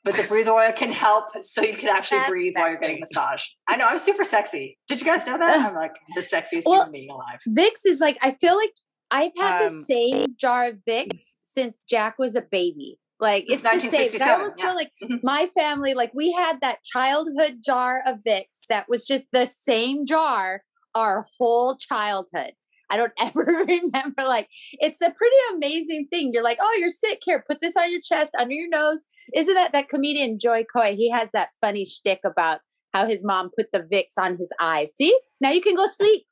[0.03, 2.59] but the breathe oil can help so you can actually That's breathe sexy.
[2.59, 3.43] while you're getting massage.
[3.67, 4.77] I know I'm super sexy.
[4.87, 5.59] Did you guys know that?
[5.59, 7.39] I'm like the sexiest well, human being alive.
[7.47, 8.73] Vicks is like I feel like
[9.11, 12.97] I've had um, the same jar of Vicks since Jack was a baby.
[13.19, 14.27] Like it's, it's the same.
[14.27, 14.65] I almost yeah.
[14.65, 15.17] feel like mm-hmm.
[15.21, 20.05] my family, like we had that childhood jar of Vicks that was just the same
[20.05, 20.63] jar
[20.95, 22.53] our whole childhood.
[22.91, 24.23] I don't ever remember.
[24.23, 26.31] Like, it's a pretty amazing thing.
[26.33, 27.21] You're like, oh, you're sick.
[27.23, 29.05] Here, put this on your chest, under your nose.
[29.33, 30.95] Isn't that that comedian Jo Koy?
[30.95, 32.59] He has that funny shtick about
[32.93, 34.91] how his mom put the Vicks on his eyes.
[34.95, 36.25] See, now you can go sleep.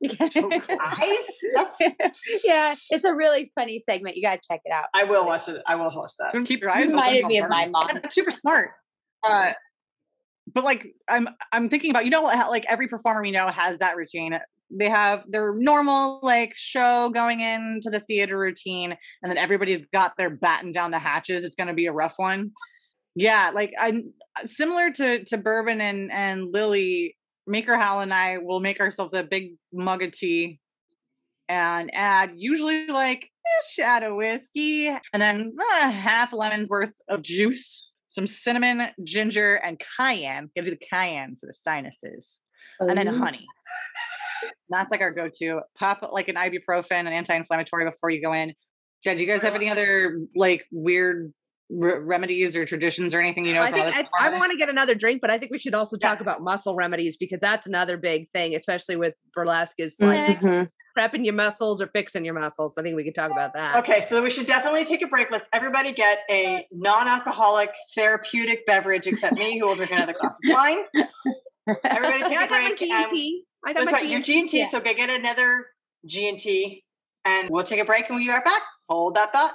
[0.20, 1.26] eyes?
[2.44, 4.14] yeah, it's a really funny segment.
[4.14, 4.84] You gotta check it out.
[4.94, 5.60] I will watch it.
[5.66, 6.32] I will watch that.
[6.32, 6.88] Don't keep your eyes.
[6.88, 7.88] Reminded me of my mom.
[7.94, 8.70] That's super smart.
[9.24, 9.54] Uh,
[10.54, 13.78] but like I'm I'm thinking about you know how like every performer we know has
[13.78, 14.38] that routine
[14.70, 20.12] they have their normal like show going into the theater routine and then everybody's got
[20.16, 22.50] their batten down the hatches it's going to be a rough one.
[23.14, 24.12] Yeah like i'm
[24.44, 29.24] similar to to bourbon and and lily maker hal and i will make ourselves a
[29.24, 30.60] big mug of tea
[31.48, 37.22] and add usually like a shot of whiskey and then uh, half lemon's worth of
[37.22, 40.50] juice some cinnamon ginger and cayenne.
[40.56, 42.40] Give you the cayenne for the sinuses.
[42.80, 43.46] And then honey
[44.68, 45.60] that's like our go-to.
[45.78, 48.54] Pop like an ibuprofen, an anti-inflammatory before you go in.
[49.04, 51.32] Yeah, do you guys have any other like weird
[51.70, 53.62] r- remedies or traditions or anything you know?
[53.62, 55.96] I think I, I want to get another drink, but I think we should also
[55.96, 56.22] talk yeah.
[56.22, 59.76] about muscle remedies because that's another big thing, especially with burlesque.
[59.78, 60.64] Is like mm-hmm.
[60.98, 62.76] prepping your muscles or fixing your muscles.
[62.76, 63.76] I think we could talk about that.
[63.76, 65.30] Okay, so we should definitely take a break.
[65.30, 70.52] Let's everybody get a non-alcoholic therapeutic beverage, except me, who will drink another glass of
[70.52, 70.84] wine.
[71.84, 72.82] Everybody take a break.
[72.82, 74.08] And I got That's my right.
[74.08, 74.64] Your G and T.
[74.66, 75.66] So go get another
[76.06, 76.84] G and T,
[77.24, 78.62] and we'll take a break and we'll be right back.
[78.88, 79.54] Hold that thought.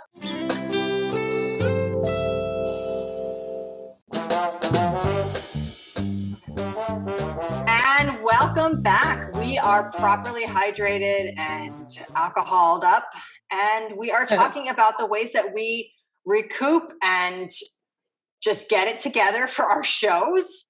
[7.67, 9.33] And welcome back.
[9.35, 13.05] We are properly hydrated and alcoholed up,
[13.51, 15.91] and we are talking about the ways that we
[16.25, 17.49] recoup and
[18.43, 20.65] just get it together for our shows.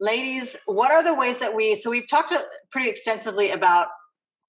[0.00, 2.32] Ladies, what are the ways that we, so we've talked
[2.70, 3.88] pretty extensively about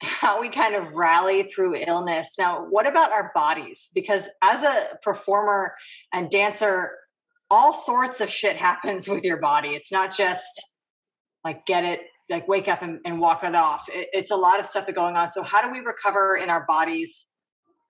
[0.01, 2.36] how we kind of rally through illness.
[2.38, 3.89] Now, what about our bodies?
[3.95, 5.73] Because as a performer
[6.13, 6.91] and dancer,
[7.49, 9.69] all sorts of shit happens with your body.
[9.69, 10.63] It's not just
[11.43, 13.88] like get it, like wake up and, and walk it off.
[13.89, 15.29] It, it's a lot of stuff that's going on.
[15.29, 17.27] So, how do we recover in our bodies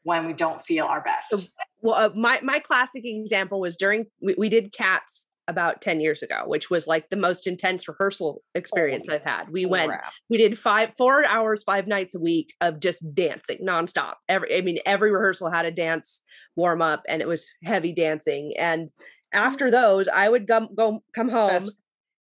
[0.04, 1.50] when we don't feel our best?
[1.82, 6.22] Well, uh, my my classic example was during we, we did Cats about 10 years
[6.22, 9.92] ago which was like the most intense rehearsal experience oh, i've had we went
[10.30, 14.62] we did five four hours five nights a week of just dancing nonstop every i
[14.62, 16.24] mean every rehearsal had a dance
[16.56, 18.90] warm up and it was heavy dancing and
[19.34, 21.76] after those i would go, go come home Best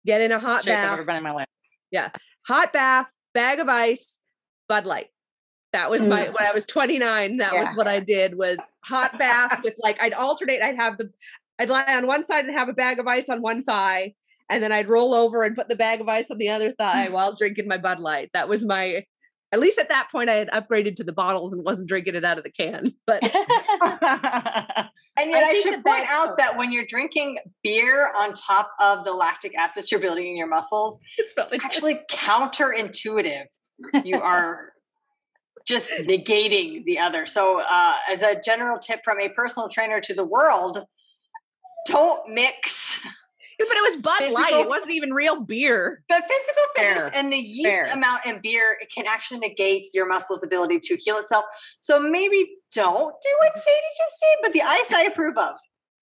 [0.04, 1.46] get in a hot bath I've ever been in my life
[1.90, 2.10] yeah
[2.46, 4.18] hot bath bag of ice
[4.68, 5.08] bud light
[5.72, 6.34] that was my mm.
[6.34, 7.38] when I was 29.
[7.38, 7.64] That yeah.
[7.64, 10.62] was what I did was hot bath with like I'd alternate.
[10.62, 11.10] I'd have the
[11.62, 14.14] I'd lie on one side and have a bag of ice on one thigh,
[14.50, 17.08] and then I'd roll over and put the bag of ice on the other thigh
[17.10, 18.30] while drinking my Bud Light.
[18.34, 19.04] That was my
[19.52, 22.24] at least at that point I had upgraded to the bottles and wasn't drinking it
[22.24, 22.94] out of the can.
[23.06, 23.32] But and
[25.30, 29.12] yet I, I should point out that when you're drinking beer on top of the
[29.12, 33.44] lactic acid you're building in your muscles, it's actually counterintuitive.
[34.04, 34.72] You are
[35.66, 37.26] just negating the other.
[37.26, 40.84] So, uh, as a general tip from a personal trainer to the world,
[41.86, 43.00] don't mix.
[43.58, 44.52] but it was Bud physical, Light.
[44.54, 46.02] It wasn't even real beer.
[46.08, 47.10] But physical fitness Fair.
[47.14, 47.92] and the yeast Fair.
[47.92, 51.44] amount in beer can actually negate your muscles' ability to heal itself.
[51.80, 54.38] So maybe don't do what Sadie just did.
[54.42, 55.54] But the ice I approve of.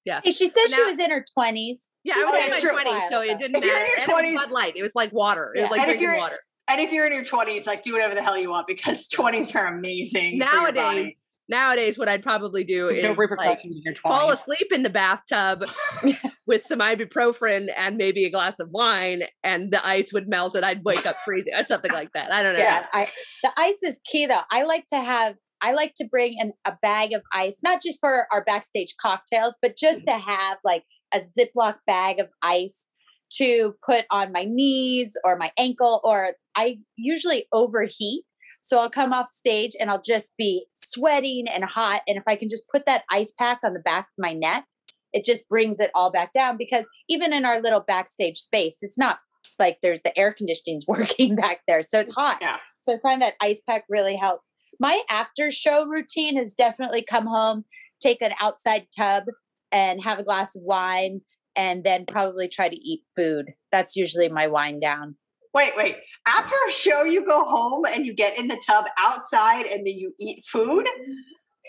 [0.04, 0.20] Yeah.
[0.24, 1.92] Hey, she said now, she was in her twenties.
[2.04, 3.66] Yeah, I was in my twenties, so it didn't if matter.
[3.66, 4.72] You're in your twenties, Bud Light.
[4.76, 5.52] It was like water.
[5.54, 6.38] It was like and drinking water.
[6.68, 9.54] And if you're in your twenties, like do whatever the hell you want because twenties
[9.54, 10.38] are amazing.
[10.38, 13.58] Nowadays, nowadays what I'd probably do is no like,
[13.98, 15.64] fall asleep in the bathtub
[16.46, 20.64] with some ibuprofen and maybe a glass of wine and the ice would melt and
[20.64, 22.32] I'd wake up freezing or something like that.
[22.32, 22.60] I don't know.
[22.60, 23.08] Yeah, I,
[23.42, 24.40] the ice is key though.
[24.50, 28.00] I like to have I like to bring an, a bag of ice, not just
[28.00, 32.86] for our backstage cocktails, but just to have like a Ziploc bag of ice
[33.34, 38.24] to put on my knees or my ankle, or I usually overheat
[38.60, 42.02] so I'll come off stage and I'll just be sweating and hot.
[42.06, 44.64] And if I can just put that ice pack on the back of my neck,
[45.12, 48.98] it just brings it all back down because even in our little backstage space, it's
[48.98, 49.18] not
[49.58, 51.82] like there's the air conditioning's working back there.
[51.82, 52.38] So it's hot.
[52.40, 52.56] Yeah.
[52.80, 54.52] So I find that ice pack really helps.
[54.78, 57.64] My after show routine has definitely come home,
[58.00, 59.24] take an outside tub
[59.72, 61.20] and have a glass of wine
[61.56, 63.46] and then probably try to eat food.
[63.72, 65.16] That's usually my wind down.
[65.52, 65.96] Wait, wait.
[66.26, 69.94] After a show, you go home and you get in the tub outside and then
[69.94, 70.86] you eat food?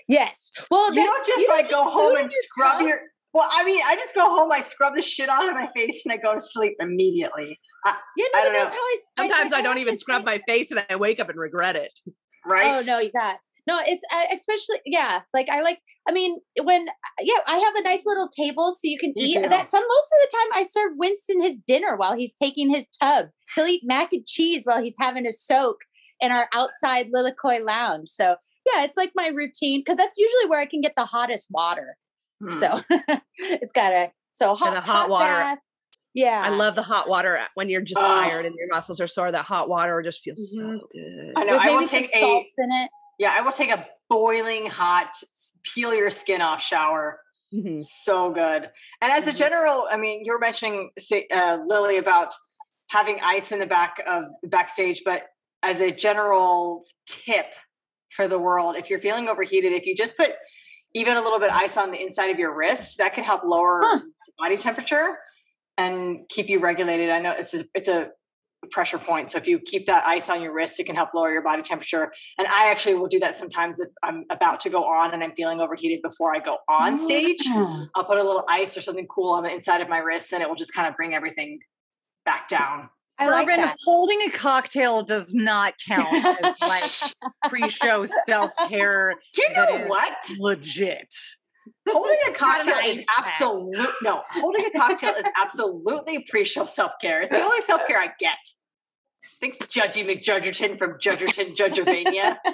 [0.08, 0.52] Yes.
[0.70, 2.88] Well, you don't just like go home and scrub tub?
[2.88, 3.00] your.
[3.34, 6.02] Well, I mean, I just go home, I scrub the shit off of my face,
[6.06, 7.58] and I go to sleep immediately.
[7.86, 8.70] I, yeah, no, I don't know.
[8.70, 11.78] I, Sometimes I, I don't even scrub my face, and I wake up and regret
[11.78, 11.98] it.
[12.46, 12.78] Right?
[12.78, 16.88] Oh no, you got no it's uh, especially yeah like i like i mean when
[17.22, 19.50] yeah i have a nice little table so you can you eat do.
[19.50, 22.88] that some most of the time i serve winston his dinner while he's taking his
[23.02, 25.78] tub he'll eat mac and cheese while he's having a soak
[26.20, 30.60] in our outside Lilikoi lounge so yeah it's like my routine because that's usually where
[30.60, 31.98] i can get the hottest water
[32.42, 32.54] hmm.
[32.54, 32.82] so
[33.38, 35.60] it's got a so hot, hot, hot water bath.
[36.14, 36.42] Yeah.
[36.44, 38.06] I love the hot water when you're just oh.
[38.06, 39.32] tired and your muscles are sore.
[39.32, 40.78] That hot water just feels mm-hmm.
[40.78, 41.34] so good.
[41.38, 41.54] I know.
[41.54, 42.20] With I will take a
[42.58, 42.92] in it.
[43.20, 45.14] Yeah, I will take a boiling hot,
[45.64, 47.20] peel your skin off shower.
[47.54, 47.80] Mm-hmm.
[47.80, 48.70] So good.
[49.02, 49.38] And as a mm-hmm.
[49.38, 50.90] general, I mean, you were mentioning
[51.34, 52.34] uh, Lily about
[52.90, 55.24] having ice in the back of backstage, but
[55.64, 57.54] as a general tip
[58.10, 60.32] for the world, if you're feeling overheated, if you just put
[60.94, 63.44] even a little bit of ice on the inside of your wrist, that can help
[63.44, 64.00] lower huh.
[64.38, 65.18] body temperature
[65.78, 67.10] and keep you regulated.
[67.10, 68.10] I know it's a, it's a
[68.70, 69.32] pressure point.
[69.32, 71.62] So if you keep that ice on your wrist, it can help lower your body
[71.62, 72.12] temperature.
[72.38, 75.34] And I actually will do that sometimes if I'm about to go on and I'm
[75.34, 77.40] feeling overheated before I go on stage.
[77.96, 80.42] I'll put a little ice or something cool on the inside of my wrist and
[80.42, 81.60] it will just kind of bring everything
[82.26, 82.90] back down.
[83.20, 83.78] I like that.
[83.84, 89.16] holding a cocktail does not count as like pre-show self-care.
[89.38, 90.32] You know what?
[90.40, 91.14] Legit.
[91.92, 94.24] Holding a cocktail is absolute no.
[94.30, 97.22] Holding a cocktail is absolutely pre-show self-care.
[97.24, 98.38] It's the only self-care I get.
[99.40, 102.38] Thanks, Judgy McJudgerton from Judgerton, Judgevania.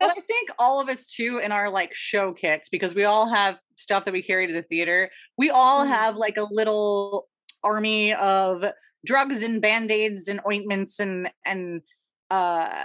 [0.00, 3.58] I think all of us too in our like show kits because we all have
[3.76, 5.10] stuff that we carry to the theater.
[5.38, 5.92] We all mm-hmm.
[5.92, 7.28] have like a little
[7.62, 8.64] army of
[9.06, 11.82] drugs and band-aids and ointments and and
[12.30, 12.84] uh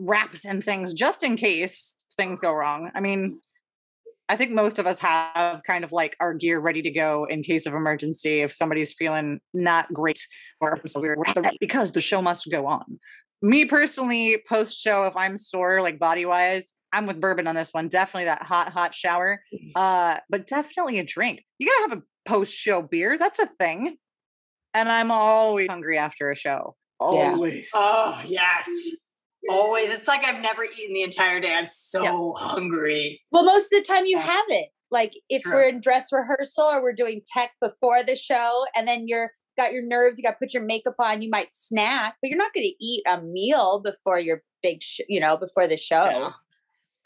[0.00, 2.90] wraps and things just in case things go wrong.
[2.94, 3.40] I mean,
[4.28, 7.42] I think most of us have kind of like our gear ready to go in
[7.42, 10.24] case of emergency if somebody's feeling not great
[10.60, 11.16] or so we're
[11.58, 13.00] because the show must go on.
[13.42, 17.70] Me personally, post show, if I'm sore like body wise, I'm with bourbon on this
[17.72, 17.88] one.
[17.88, 19.42] Definitely that hot, hot shower.
[19.74, 21.42] Uh, but definitely a drink.
[21.58, 23.18] You gotta have a post show beer.
[23.18, 23.96] That's a thing.
[24.74, 26.76] And I'm always hungry after a show.
[27.00, 27.70] Always.
[27.74, 27.80] Yeah.
[27.82, 28.68] Oh yes.
[29.48, 29.90] Always.
[29.90, 31.54] It's like I've never eaten the entire day.
[31.54, 32.46] I'm so yeah.
[32.46, 33.20] hungry.
[33.30, 34.68] Well, most of the time you have it.
[34.90, 35.54] Like if True.
[35.54, 39.72] we're in dress rehearsal or we're doing tech before the show, and then you're got
[39.72, 42.52] your nerves, you got to put your makeup on, you might snack, but you're not
[42.52, 46.04] going to eat a meal before your big, sh- you know, before the show.
[46.04, 46.30] Yeah.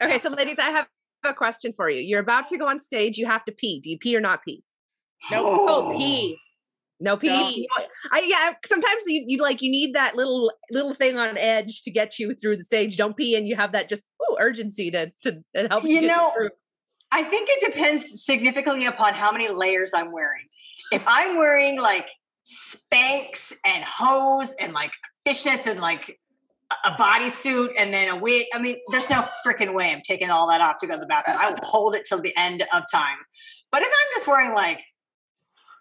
[0.01, 0.87] Okay, so ladies, I have
[1.23, 2.01] a question for you.
[2.01, 3.17] You're about to go on stage.
[3.17, 3.79] You have to pee.
[3.79, 4.63] Do you pee or not pee?
[5.31, 5.43] No.
[5.43, 5.69] Nope.
[5.69, 6.37] Oh, pee.
[7.01, 7.67] No pee.
[7.77, 7.85] No.
[8.11, 8.53] I yeah.
[8.65, 12.35] Sometimes you, you like you need that little little thing on edge to get you
[12.35, 12.97] through the stage.
[12.97, 16.01] Don't pee, and you have that just ooh, urgency to to, to help you.
[16.01, 16.31] You know,
[17.11, 20.43] I think it depends significantly upon how many layers I'm wearing.
[20.91, 22.07] If I'm wearing like
[22.45, 24.91] Spanx and hose and like
[25.27, 26.19] fishnets and like
[26.83, 28.45] a bodysuit and then a wig.
[28.53, 31.07] I mean, there's no freaking way I'm taking all that off to go to the
[31.07, 31.37] bathroom.
[31.39, 33.17] I will hold it till the end of time.
[33.71, 34.79] But if I'm just wearing like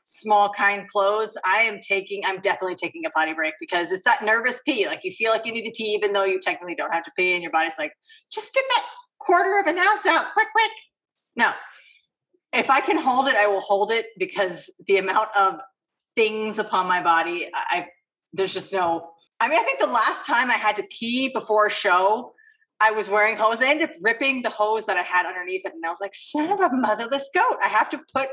[0.05, 4.23] small kind clothes, I am taking, I'm definitely taking a potty break because it's that
[4.23, 4.87] nervous pee.
[4.87, 7.13] Like you feel like you need to pee, even though you technically don't have to
[7.19, 7.93] pee, and your body's like,
[8.31, 8.87] just get that
[9.19, 10.71] quarter of an ounce out, quick, quick.
[11.35, 11.53] No.
[12.53, 15.59] If I can hold it, I will hold it because the amount of
[16.15, 17.89] things upon my body, I
[18.33, 21.67] there's just no I mean, I think the last time I had to pee before
[21.67, 22.33] a show,
[22.81, 23.61] I was wearing hose.
[23.61, 25.73] I ended up ripping the hose that I had underneath it.
[25.75, 27.57] And I was like, son of a motherless goat.
[27.63, 28.29] I have to put,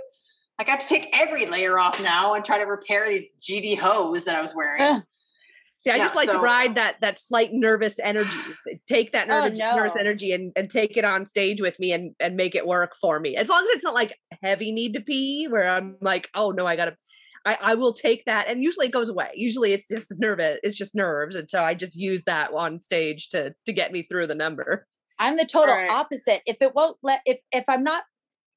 [0.67, 4.25] I have to take every layer off now and try to repair these GD hose
[4.25, 4.81] that I was wearing.
[4.81, 5.01] Uh,
[5.79, 8.29] see, I yeah, just like so, to ride that that slight nervous energy.
[8.87, 9.75] Take that nervous, oh, no.
[9.77, 12.93] nervous energy and, and take it on stage with me and, and make it work
[12.99, 13.35] for me.
[13.35, 16.67] As long as it's not like heavy need to pee, where I'm like, oh no,
[16.67, 16.95] I gotta
[17.45, 19.29] I, I will take that and usually it goes away.
[19.33, 21.35] Usually it's just nervous, it's just nerves.
[21.35, 24.85] And so I just use that on stage to to get me through the number.
[25.17, 25.89] I'm the total right.
[25.89, 26.41] opposite.
[26.45, 28.03] If it won't let if if I'm not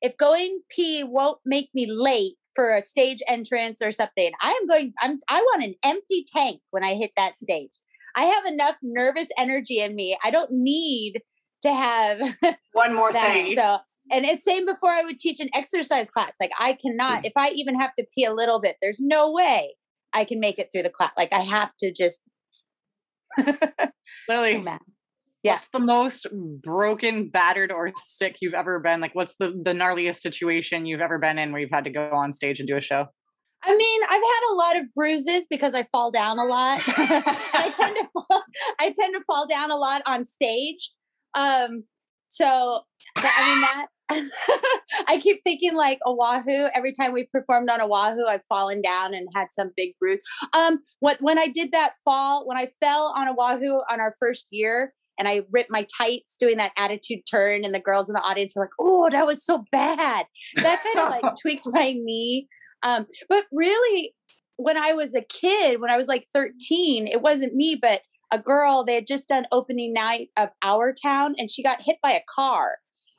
[0.04, 4.66] if going pee won't make me late for a stage entrance or something, I am
[4.66, 7.72] going I'm I want an empty tank when I hit that stage.
[8.14, 10.16] I have enough nervous energy in me.
[10.22, 11.22] I don't need
[11.62, 12.20] to have
[12.74, 13.32] one more that.
[13.32, 13.54] thing.
[13.56, 13.78] So
[14.12, 16.36] and it's same before I would teach an exercise class.
[16.38, 17.26] Like I cannot, mm.
[17.28, 19.74] if I even have to pee a little bit, there's no way
[20.12, 21.12] I can make it through the class.
[21.16, 22.20] Like I have to just.
[24.28, 24.62] Lily,
[25.44, 25.52] yeah.
[25.54, 26.26] what's the most
[26.62, 29.00] broken, battered, or sick you've ever been?
[29.00, 32.10] Like, what's the the gnarliest situation you've ever been in where you've had to go
[32.12, 33.06] on stage and do a show?
[33.62, 36.82] I mean, I've had a lot of bruises because I fall down a lot.
[36.86, 38.42] I tend to fall,
[38.80, 40.90] I tend to fall down a lot on stage.
[41.34, 41.84] Um,
[42.28, 42.80] so
[43.16, 43.86] I mean that
[45.08, 46.68] I keep thinking like Oahu.
[46.74, 50.20] Every time we performed on Oahu, I've fallen down and had some big bruise.
[50.52, 54.48] Um, what when I did that fall, when I fell on Oahu on our first
[54.50, 58.22] year, and I ripped my tights doing that attitude turn, and the girls in the
[58.22, 62.48] audience were like, "Oh, that was so bad." That kind of like tweaked my knee.
[62.82, 64.14] Um, but really,
[64.56, 68.38] when I was a kid, when I was like 13, it wasn't me, but a
[68.38, 68.84] girl.
[68.84, 72.22] They had just done opening night of Our Town, and she got hit by a
[72.28, 72.76] car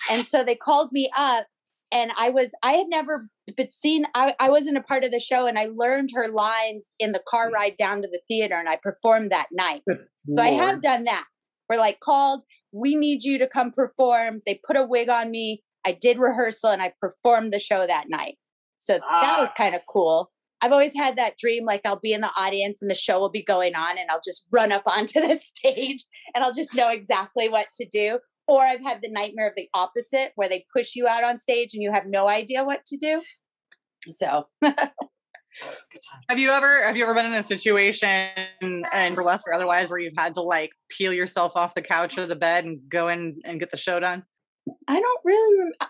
[0.10, 1.46] and so they called me up
[1.92, 5.20] and I was I had never but seen I, I wasn't a part of the
[5.20, 8.70] show and I learned her lines in the car ride down to the theater and
[8.70, 9.82] I performed that night.
[10.30, 11.26] so I have done that.
[11.70, 12.42] We're like called,
[12.72, 14.42] we need you to come perform.
[14.46, 15.64] They put a wig on me.
[15.86, 18.38] I did rehearsal and I performed the show that night.
[18.78, 19.22] So ah.
[19.22, 20.32] that was kind of cool.
[20.62, 23.30] I've always had that dream like I'll be in the audience and the show will
[23.30, 26.04] be going on and I'll just run up onto the stage
[26.34, 28.20] and I'll just know exactly what to do.
[28.48, 31.74] Or I've had the nightmare of the opposite where they push you out on stage
[31.74, 33.22] and you have no idea what to do.
[34.10, 34.48] So
[36.30, 38.30] have you ever have you ever been in a situation
[38.62, 42.26] and burlesque or otherwise where you've had to like peel yourself off the couch or
[42.26, 44.24] the bed and go in and get the show done?
[44.88, 45.90] I don't really rem-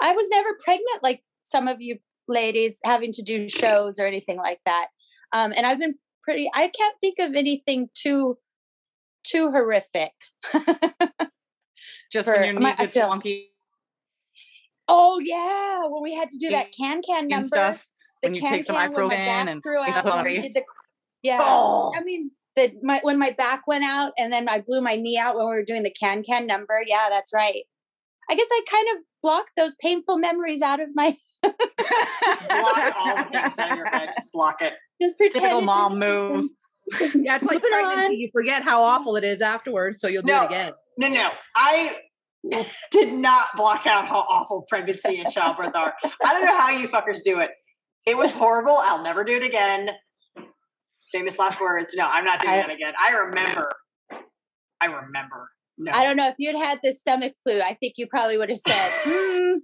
[0.00, 1.96] I was never pregnant like some of you
[2.26, 4.88] ladies having to do shows or anything like that.
[5.32, 8.36] Um, and I've been pretty I can't think of anything too
[9.24, 10.12] too horrific.
[12.12, 13.46] just for, when your knees get wonky.
[14.88, 17.86] Oh yeah, when we had to do that can can number, stuff.
[18.22, 20.64] When you take some ibuprofen and threw out, on the,
[21.22, 21.92] yeah, oh.
[21.96, 25.18] I mean the my when my back went out and then I blew my knee
[25.18, 26.80] out when we were doing the can can number.
[26.86, 27.64] Yeah, that's right.
[28.30, 31.16] I guess I kind of blocked those painful memories out of my.
[31.44, 34.10] just block all the things out of your head.
[34.14, 34.74] Just block it.
[35.00, 35.44] Just pretend.
[35.44, 36.44] Typical mom move.
[37.14, 38.16] yeah, it's like pregnancy.
[38.16, 40.72] You forget how awful it is afterwards, so you'll do no, it again.
[40.96, 41.30] No, no.
[41.54, 41.96] I
[42.90, 45.94] did not block out how awful pregnancy and childbirth are.
[46.24, 47.50] I don't know how you fuckers do it.
[48.08, 48.76] It was horrible.
[48.82, 49.90] I'll never do it again.
[51.12, 51.94] Famous last words.
[51.94, 52.94] No, I'm not doing I, that again.
[52.98, 53.72] I remember.
[54.80, 55.50] I remember.
[55.76, 55.92] No.
[55.92, 57.60] I don't know if you'd had the stomach flu.
[57.60, 59.58] I think you probably would have said, hmm,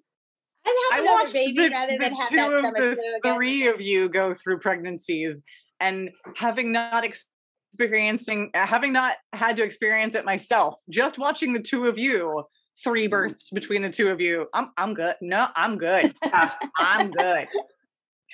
[0.66, 3.34] I'd have I another baby the, rather than have that stomach flu again.
[3.34, 5.42] Three of you go through pregnancies,
[5.80, 11.86] and having not experiencing, having not had to experience it myself, just watching the two
[11.86, 12.44] of you,
[12.82, 15.16] three births between the two of you, I'm I'm good.
[15.20, 16.14] No, I'm good.
[16.78, 17.48] I'm good.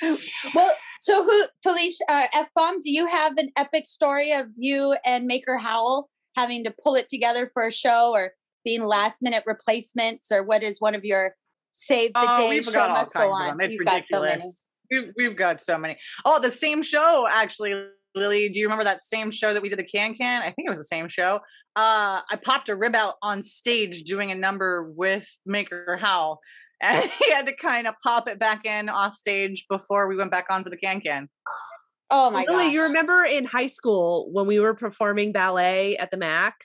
[0.54, 2.80] well, so who, Felicia, uh, F bomb?
[2.80, 7.08] Do you have an epic story of you and Maker Howell having to pull it
[7.08, 8.32] together for a show, or
[8.64, 11.34] being last minute replacements, or what is one of your
[11.70, 13.60] save the oh, day show must go on?
[13.60, 14.08] It's You've ridiculous.
[14.10, 14.42] Got so many.
[14.90, 15.96] We've, we've got so many.
[16.24, 17.88] Oh, the same show actually.
[18.16, 20.42] Lily, do you remember that same show that we did the Can Can?
[20.42, 21.36] I think it was the same show.
[21.76, 26.40] Uh, I popped a rib out on stage doing a number with Maker Howell
[26.80, 30.30] and he had to kind of pop it back in off stage before we went
[30.30, 31.28] back on for the can can.
[32.10, 32.72] Oh my god!
[32.72, 36.56] You remember in high school when we were performing ballet at the Mac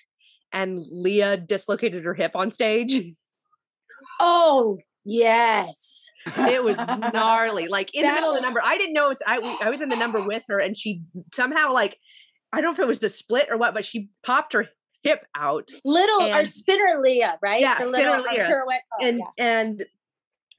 [0.51, 2.93] and Leah dislocated her hip on stage?
[4.19, 7.67] Oh yes, it was gnarly.
[7.69, 9.57] Like in that the middle of the number, I didn't know it's I.
[9.63, 11.01] I was in the number with her, and she
[11.33, 11.97] somehow like
[12.53, 14.67] I don't know if it was the split or what, but she popped her
[15.03, 15.69] hip out.
[15.85, 17.61] Little and, or spinner Leah, right?
[17.61, 18.45] Yeah, the little Leah.
[18.45, 18.83] Pirouette.
[18.93, 19.45] Oh, and yeah.
[19.45, 19.83] and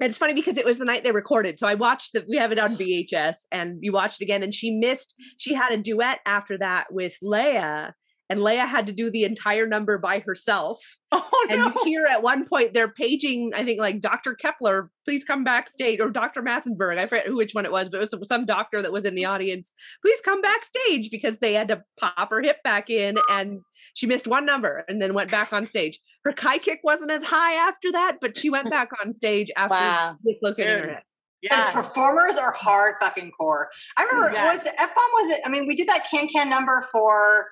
[0.01, 1.59] and it's funny because it was the night they recorded.
[1.59, 4.55] So I watched the we have it on VHS and you watched it again and
[4.55, 7.93] she missed she had a duet after that with Leia
[8.29, 10.81] and Leia had to do the entire number by herself.
[11.13, 11.67] Oh, and no.
[11.69, 14.35] you hear at one point they're paging, I think like Dr.
[14.35, 16.43] Kepler, please come backstage, or Dr.
[16.43, 16.99] Massenberg.
[16.99, 19.25] I forget which one it was, but it was some doctor that was in the
[19.25, 19.73] audience.
[20.03, 23.61] Please come backstage because they had to pop her hip back in, and
[23.95, 26.01] she missed one number and then went back on stage.
[26.25, 29.75] Her Kai kick wasn't as high after that, but she went back on stage after
[29.75, 30.17] wow.
[30.27, 31.03] dislocating her hip.
[31.43, 31.71] Yeah.
[31.71, 33.71] performers are hard fucking core.
[33.97, 34.65] I remember yes.
[34.65, 35.43] was F bomb was it?
[35.47, 37.47] I mean, we did that can can number for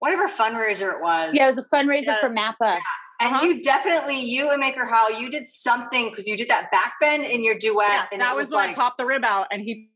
[0.00, 1.32] whatever fundraiser it was.
[1.34, 2.20] Yeah, it was a fundraiser yeah.
[2.20, 2.54] for MAPA.
[2.60, 2.80] Yeah.
[3.20, 3.46] And uh-huh.
[3.46, 7.24] you definitely, you and Maker Howell, you did something because you did that back bend
[7.24, 7.86] in your duet.
[7.88, 9.90] Yeah, and that was, was like pop the rib out, and he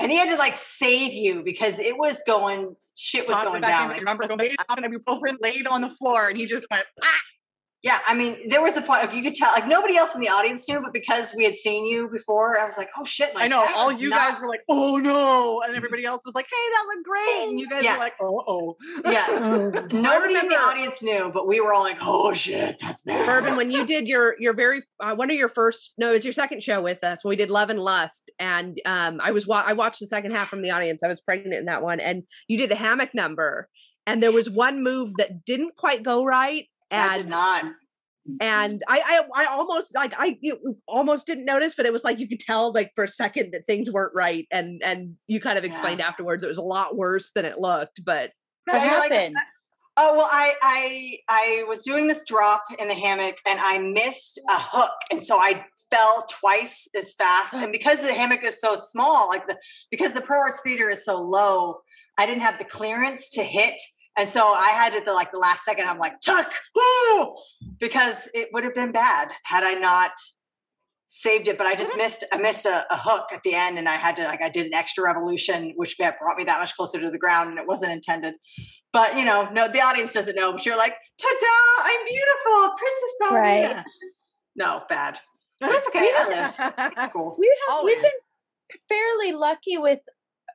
[0.00, 3.90] and he had to like save you because it was going shit was going down.
[3.90, 6.84] Like, remember, and we both laid on the floor, and he just went.
[7.02, 7.20] Ah!
[7.86, 10.20] Yeah, I mean, there was a point like, you could tell, like nobody else in
[10.20, 13.32] the audience knew, but because we had seen you before, I was like, oh shit!
[13.32, 14.32] Like, I know all you not...
[14.32, 17.60] guys were like, oh no, and everybody else was like, hey, that looked great, and
[17.60, 17.92] you guys yeah.
[17.92, 18.76] were like, oh oh.
[19.04, 19.26] Yeah,
[19.92, 23.24] nobody in the audience knew, but we were all like, oh shit, that's bad.
[23.24, 26.24] Bourbon, when you did your your very uh, one of your first, no, it was
[26.24, 29.46] your second show with us when we did Love and Lust, and um, I was
[29.46, 31.04] wa- I watched the second half from the audience.
[31.04, 33.68] I was pregnant in that one, and you did a hammock number,
[34.08, 36.66] and there was one move that didn't quite go right.
[36.90, 38.36] And I did not mm-hmm.
[38.40, 40.36] and I, I, I almost like I
[40.86, 43.66] almost didn't notice, but it was like you could tell like for a second that
[43.66, 46.08] things weren't right, and and you kind of explained yeah.
[46.08, 48.04] afterwards it was a lot worse than it looked.
[48.04, 48.32] But
[48.64, 49.34] what happened?
[49.34, 49.44] Like,
[49.96, 54.38] oh well, I I I was doing this drop in the hammock and I missed
[54.48, 57.54] a hook, and so I fell twice as fast.
[57.54, 59.56] And because the hammock is so small, like the
[59.90, 61.80] because the Pro Arts Theater is so low,
[62.18, 63.80] I didn't have the clearance to hit
[64.16, 67.36] and so I had it the like the last second, I'm like, tuck, woo!
[67.78, 70.12] because it would have been bad had I not
[71.06, 71.58] saved it.
[71.58, 71.98] But I just mm-hmm.
[71.98, 74.48] missed I missed a, a, hook at the end and I had to like I
[74.48, 77.66] did an extra revolution, which brought me that much closer to the ground and it
[77.66, 78.34] wasn't intended.
[78.92, 83.14] But you know, no, the audience doesn't know, but you're like, ta-da, I'm beautiful, Princess
[83.20, 83.74] Ballerina.
[83.74, 83.84] Right.
[84.56, 85.18] No, bad.
[85.60, 86.10] That's okay.
[86.16, 86.92] I lived.
[86.96, 87.36] It's cool.
[87.38, 88.10] We have we've been
[88.88, 90.00] fairly lucky with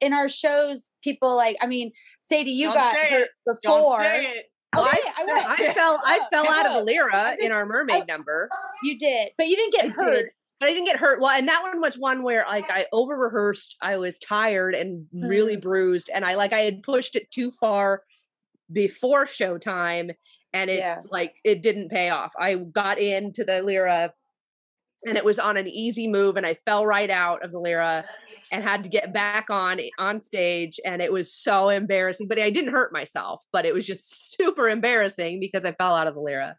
[0.01, 1.91] in our shows, people like, I mean,
[2.21, 3.29] Sadie, you Don't got hurt it.
[3.45, 3.99] before.
[4.01, 4.43] Okay,
[4.73, 8.49] I, I, I, fell I fell out of the lyra in our mermaid number.
[8.83, 10.13] You did, but you didn't get I hurt.
[10.13, 10.25] Did.
[10.59, 11.19] But I didn't get hurt.
[11.19, 13.75] Well, and that one was one where like I over rehearsed.
[13.81, 15.61] I was tired and really mm.
[15.61, 18.03] bruised, and I like I had pushed it too far
[18.71, 20.11] before showtime,
[20.53, 20.99] and it yeah.
[21.09, 22.31] like it didn't pay off.
[22.39, 24.13] I got into the lyra
[25.05, 28.05] and it was on an easy move and i fell right out of the lyra
[28.51, 32.49] and had to get back on on stage and it was so embarrassing but i
[32.49, 36.21] didn't hurt myself but it was just super embarrassing because i fell out of the
[36.21, 36.55] lyra.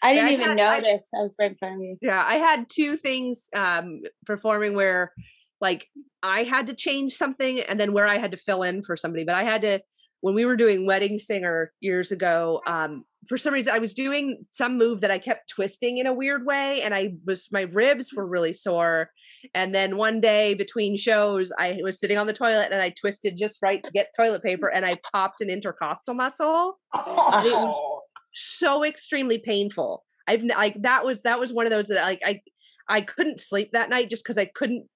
[0.00, 1.08] I didn't I even had, notice.
[1.12, 4.74] I, I was right in front of you yeah i had two things um performing
[4.74, 5.12] where
[5.60, 5.88] like
[6.22, 9.24] i had to change something and then where i had to fill in for somebody
[9.24, 9.80] but i had to
[10.20, 14.44] when we were doing wedding singer years ago um for some reason I was doing
[14.52, 18.12] some move that I kept twisting in a weird way and I was my ribs
[18.14, 19.10] were really sore
[19.54, 23.36] and then one day between shows I was sitting on the toilet and I twisted
[23.36, 26.78] just right to get toilet paper and I popped an intercostal muscle.
[26.94, 28.02] Oh.
[28.34, 30.04] so extremely painful.
[30.28, 32.40] I've like that was that was one of those that like I
[32.88, 34.86] I couldn't sleep that night just because I couldn't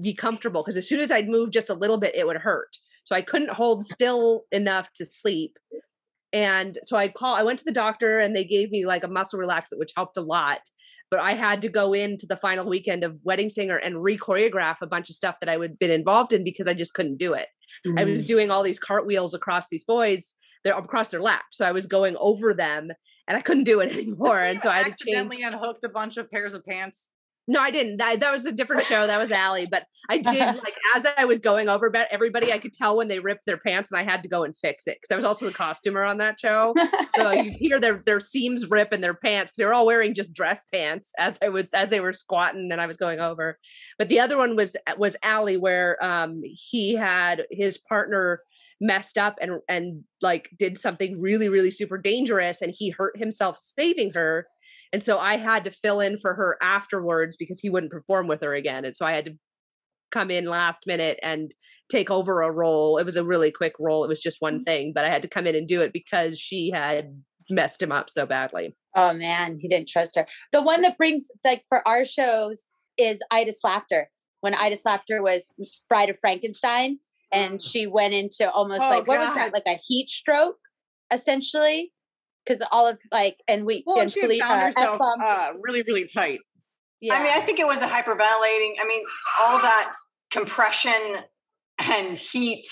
[0.00, 2.76] be comfortable because as soon as I'd move just a little bit, it would hurt.
[3.04, 5.56] So I couldn't hold still enough to sleep.
[6.36, 9.08] And so I call I went to the doctor and they gave me like a
[9.08, 10.60] muscle relaxant, which helped a lot.
[11.10, 14.86] But I had to go into the final weekend of Wedding Singer and re-choreograph a
[14.86, 17.46] bunch of stuff that I would been involved in because I just couldn't do it.
[17.86, 17.98] Mm-hmm.
[17.98, 18.28] I was mm.
[18.28, 21.44] doing all these cartwheels across these boys, they're across their lap.
[21.52, 22.90] So I was going over them
[23.26, 24.40] and I couldn't do it anymore.
[24.40, 27.12] and so I accidentally unhooked a bunch of pairs of pants.
[27.48, 27.98] No, I didn't.
[27.98, 29.06] That, that was a different show.
[29.06, 29.66] That was Allie.
[29.70, 33.08] But I did like as I was going over but everybody, I could tell when
[33.08, 35.24] they ripped their pants, and I had to go and fix it because I was
[35.24, 36.74] also the costumer on that show.
[37.16, 39.52] So you hear their their seams rip in their pants.
[39.56, 42.86] They're all wearing just dress pants as I was as they were squatting and I
[42.86, 43.58] was going over.
[43.98, 48.42] But the other one was was Allie, where um he had his partner
[48.80, 53.58] messed up and and like did something really really super dangerous and he hurt himself
[53.58, 54.46] saving her
[54.92, 58.42] and so I had to fill in for her afterwards because he wouldn't perform with
[58.42, 58.84] her again.
[58.84, 59.32] And so I had to
[60.10, 61.52] come in last minute and
[61.90, 62.98] take over a role.
[62.98, 64.04] It was a really quick role.
[64.04, 64.64] It was just one mm.
[64.64, 67.92] thing, but I had to come in and do it because she had messed him
[67.92, 68.74] up so badly.
[68.94, 70.26] Oh man, he didn't trust her.
[70.52, 72.64] The one that brings like for our shows
[72.98, 74.06] is Ida Slapter.
[74.40, 75.52] When Ida Slapter was
[75.88, 76.98] Bride of Frankenstein
[77.32, 77.70] and mm.
[77.70, 79.28] she went into almost oh, like what God.
[79.28, 79.52] was that?
[79.52, 80.56] Like a heat stroke
[81.12, 81.92] essentially
[82.46, 85.82] because all of like and we well, and she Philippe, found uh, herself uh, really
[85.82, 86.40] really tight.
[87.00, 87.14] Yeah.
[87.14, 88.74] I mean, I think it was a hyperventilating.
[88.80, 89.02] I mean,
[89.40, 89.92] all that
[90.30, 91.16] compression
[91.78, 92.66] and heat.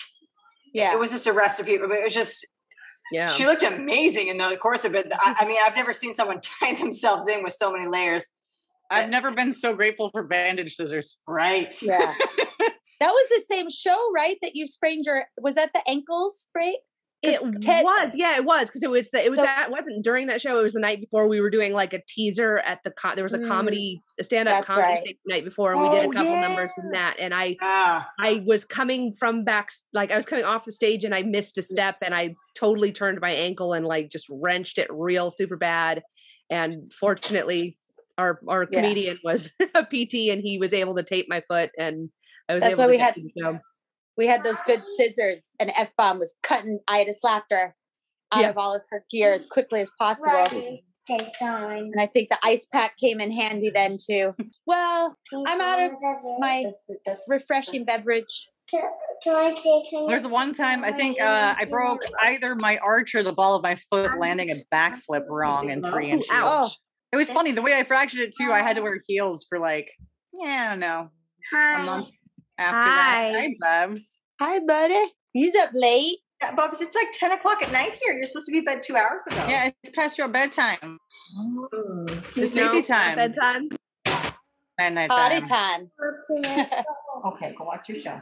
[0.73, 1.77] Yeah, it was just a recipe.
[1.79, 2.47] But it was just.
[3.13, 5.07] Yeah, she looked amazing in the course of it.
[5.13, 8.33] I, I mean, I've never seen someone tie themselves in with so many layers.
[8.91, 11.21] I've never been so grateful for bandage scissors.
[11.27, 11.75] Right.
[11.83, 11.99] Yeah.
[12.39, 12.71] that
[13.01, 14.37] was the same show, right?
[14.41, 16.77] That you sprained your was that the ankle sprain?
[17.29, 20.05] It Ted, was, yeah, it was because it was the, it was so, that wasn't
[20.05, 20.59] during that show.
[20.59, 23.25] It was the night before we were doing like a teaser at the con- there
[23.25, 25.19] was a mm, comedy a stand up comedy right.
[25.27, 26.41] night before, and oh, we did a oh, couple yeah.
[26.41, 27.17] numbers in that.
[27.19, 28.09] And I ah.
[28.19, 31.59] I was coming from back like I was coming off the stage and I missed
[31.59, 35.57] a step and I totally turned my ankle and like just wrenched it real super
[35.57, 36.03] bad.
[36.51, 37.79] And fortunately,
[38.19, 38.81] our our yeah.
[38.81, 42.11] comedian was a PT and he was able to tape my foot and
[42.49, 43.15] I was That's able why we had
[44.17, 47.73] we had those good scissors, and F bomb was cutting Ida Slapter
[48.33, 48.51] out yeah.
[48.51, 50.47] of all of her gear as quickly as possible.
[50.47, 50.79] okay
[51.93, 54.33] And I think the ice pack came in handy then too.
[54.67, 55.15] Well,
[55.47, 55.93] I'm out of
[56.39, 56.65] my
[57.29, 58.49] refreshing beverage.
[59.25, 63.63] There's one time I think uh, I broke either my arch or the ball of
[63.63, 66.27] my foot landing a backflip wrong in three inches.
[66.33, 66.71] Oh.
[67.13, 68.51] It was funny the way I fractured it too.
[68.51, 69.91] I had to wear heels for like
[70.33, 71.11] yeah, I don't know,
[71.53, 72.09] a month
[72.59, 73.33] after Hi.
[73.33, 73.41] that.
[73.41, 74.21] Hi, Bubs.
[74.41, 75.13] Hi, buddy.
[75.33, 76.19] He's up late.
[76.43, 78.15] Yeah, Bubs, it's like 10 o'clock at night here.
[78.15, 79.47] You're supposed to be bed two hours ago.
[79.49, 80.99] Yeah, it's past your bedtime.
[81.37, 82.07] Oh.
[82.35, 83.17] The sleepy time.
[83.17, 83.69] Bedtime.
[84.79, 85.91] And night Party time.
[87.27, 88.21] okay, go watch your show.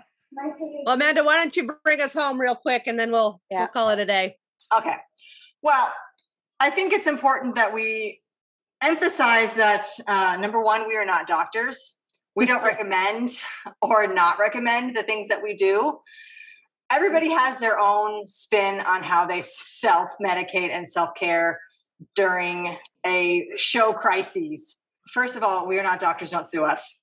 [0.84, 3.60] Well, Amanda, why don't you bring us home real quick and then we'll, yeah.
[3.60, 4.36] we'll call it a day.
[4.76, 4.94] Okay.
[5.62, 5.92] Well,
[6.60, 8.20] I think it's important that we
[8.82, 12.01] emphasize that uh, number one, we are not doctors.
[12.34, 13.30] We don't recommend
[13.80, 15.78] or not recommend the things that we do.
[15.78, 15.96] Mm-hmm.
[16.96, 21.58] Everybody has their own spin on how they self medicate and self care
[22.14, 22.76] during
[23.06, 24.78] a show crises.
[25.12, 26.98] First of all, we are not doctors, don't sue us.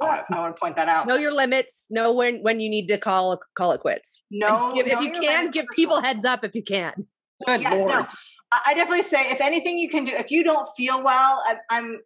[0.00, 1.06] I, I want to point that out.
[1.06, 1.86] Know your limits.
[1.90, 4.22] Know when when you need to call call it quits.
[4.30, 7.06] No, give, if you can, give people heads up if you can.
[7.46, 7.90] Good yes, Lord.
[7.90, 8.06] No.
[8.52, 10.12] I definitely say if anything you can do.
[10.12, 11.98] If you don't feel well, I, I'm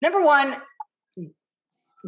[0.00, 0.54] number one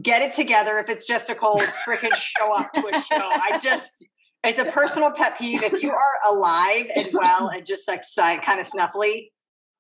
[0.03, 3.31] get it together if it's just a cold freaking show up to a show.
[3.31, 4.07] I just
[4.45, 5.63] it's a personal pet peeve.
[5.63, 8.03] If you are alive and well and just like
[8.43, 9.31] kind of snuffly,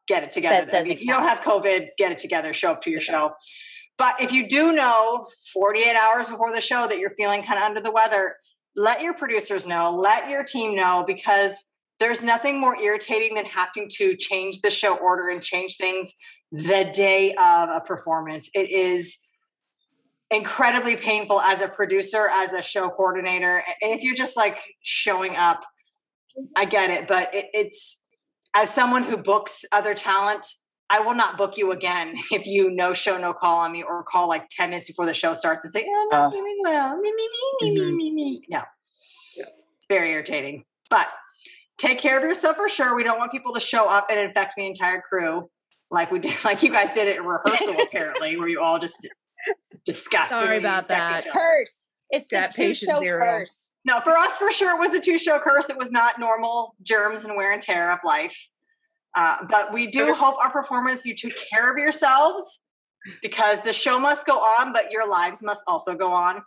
[0.08, 0.68] get it together.
[0.84, 2.52] If you don't have COVID, get it together.
[2.52, 3.32] Show up to your show.
[3.98, 7.64] But if you do know 48 hours before the show that you're feeling kind of
[7.64, 8.36] under the weather,
[8.74, 11.62] let your producers know, let your team know, because
[11.98, 16.14] there's nothing more irritating than having to change the show order and change things
[16.52, 18.50] the day of a performance.
[18.52, 19.16] It is
[20.30, 23.62] incredibly painful as a producer, as a show coordinator.
[23.82, 25.64] And if you're just like showing up,
[26.56, 28.02] I get it, but it, it's
[28.54, 30.46] as someone who books other talent,
[30.88, 34.02] I will not book you again if you no show, no call on me or
[34.02, 36.58] call like 10 minutes before the show starts and say, oh, I'm not uh, feeling
[36.62, 36.98] well.
[36.98, 37.96] Me, me, me, me, mm-hmm.
[37.96, 38.42] me, me.
[38.50, 38.62] No.
[39.36, 39.44] Yeah.
[39.76, 40.64] It's very irritating.
[40.90, 41.08] But
[41.78, 42.96] take care of yourself for sure.
[42.96, 45.48] We don't want people to show up and infect the entire crew
[45.90, 49.06] like we did, like you guys did it in rehearsal, apparently, where you all just
[49.84, 50.38] disgusting.
[50.38, 51.26] Sorry about that.
[51.30, 51.92] Curse.
[52.10, 53.24] It's that the two show zero.
[53.24, 53.72] curse.
[53.84, 55.70] No, for us, for sure, it was a two show curse.
[55.70, 58.48] It was not normal germs and wear and tear of life.
[59.16, 62.60] Uh, but we do hope our performers you took care of yourselves
[63.22, 66.42] because the show must go on, but your lives must also go on.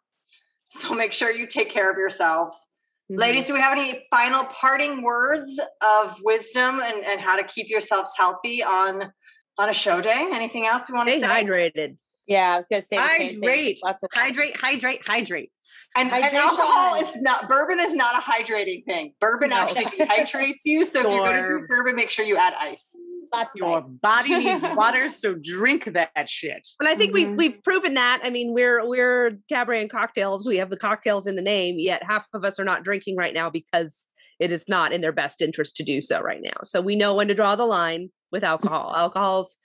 [0.67, 2.67] So make sure you take care of yourselves.
[3.11, 3.19] Mm-hmm.
[3.19, 7.69] Ladies, do we have any final parting words of wisdom and, and how to keep
[7.69, 9.11] yourselves healthy on
[9.57, 10.29] on a show day?
[10.31, 11.25] Anything else you want to say?
[11.25, 11.97] hydrated.
[12.30, 13.80] Yeah, I was gonna say hydrate.
[14.13, 15.51] Hydrate, hydrate, hydrate.
[15.95, 19.13] And, and, alcohol is not bourbon is not a hydrating thing.
[19.19, 19.57] Bourbon no.
[19.57, 20.86] actually dehydrates you.
[20.86, 21.09] So sure.
[21.09, 22.95] if you're going to drink bourbon, make sure you add ice.
[23.34, 26.67] Lots Your body needs water, so drink that shit.
[26.80, 27.36] But I think mm-hmm.
[27.36, 28.21] we've we've proven that.
[28.23, 30.47] I mean, we're we're cabaret and cocktails.
[30.47, 33.34] We have the cocktails in the name, yet half of us are not drinking right
[33.34, 34.07] now because
[34.39, 36.61] it is not in their best interest to do so right now.
[36.63, 38.93] So we know when to draw the line with alcohol.
[38.95, 39.57] Alcohol's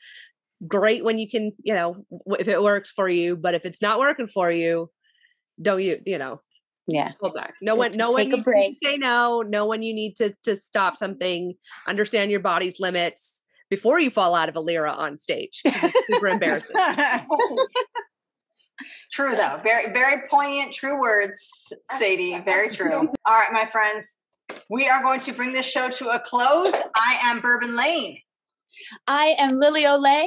[0.67, 2.05] great when you can, you know,
[2.39, 4.91] if it works for you, but if it's not working for you,
[5.61, 6.41] don't you, you know,
[6.87, 7.12] yeah.
[7.21, 7.55] Pull back.
[7.62, 8.75] No one, no one, you break.
[8.75, 9.43] say no.
[9.43, 11.55] No one, you need to to stop something.
[11.87, 15.62] Understand your body's limits before you fall out of a lyra on stage.
[15.65, 16.77] It's super embarrassing.
[19.12, 21.39] true though, very very poignant, true words,
[21.99, 22.39] Sadie.
[22.41, 22.93] Very true.
[23.27, 24.19] All right, my friends,
[24.69, 26.75] we are going to bring this show to a close.
[26.95, 28.19] I am Bourbon Layne.
[29.07, 30.26] I am Lily Olay.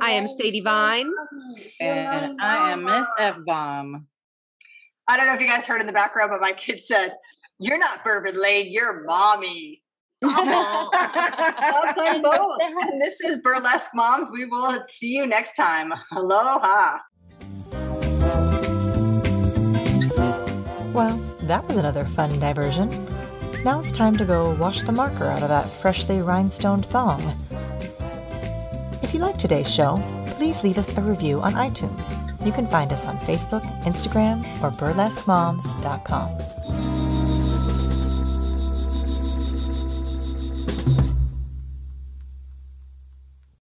[0.00, 1.10] I am Sadie Vine.
[1.80, 4.06] And I am Miss F Bomb.
[5.08, 7.12] I don't know if you guys heard in the background, but my kid said,
[7.58, 9.82] You're not Bourbon Layne, you're mommy.
[10.22, 10.38] Loves
[11.98, 12.58] on both.
[12.60, 14.30] And this is Burlesque Moms.
[14.30, 15.92] We will see you next time.
[16.12, 16.98] Aloha.
[20.92, 22.90] Well, that was another fun diversion.
[23.64, 27.20] Now it's time to go wash the marker out of that freshly rhinestoned thong.
[29.02, 32.10] If you liked today's show, please leave us a review on iTunes.
[32.44, 36.61] You can find us on Facebook, Instagram, or burlesquemoms.com.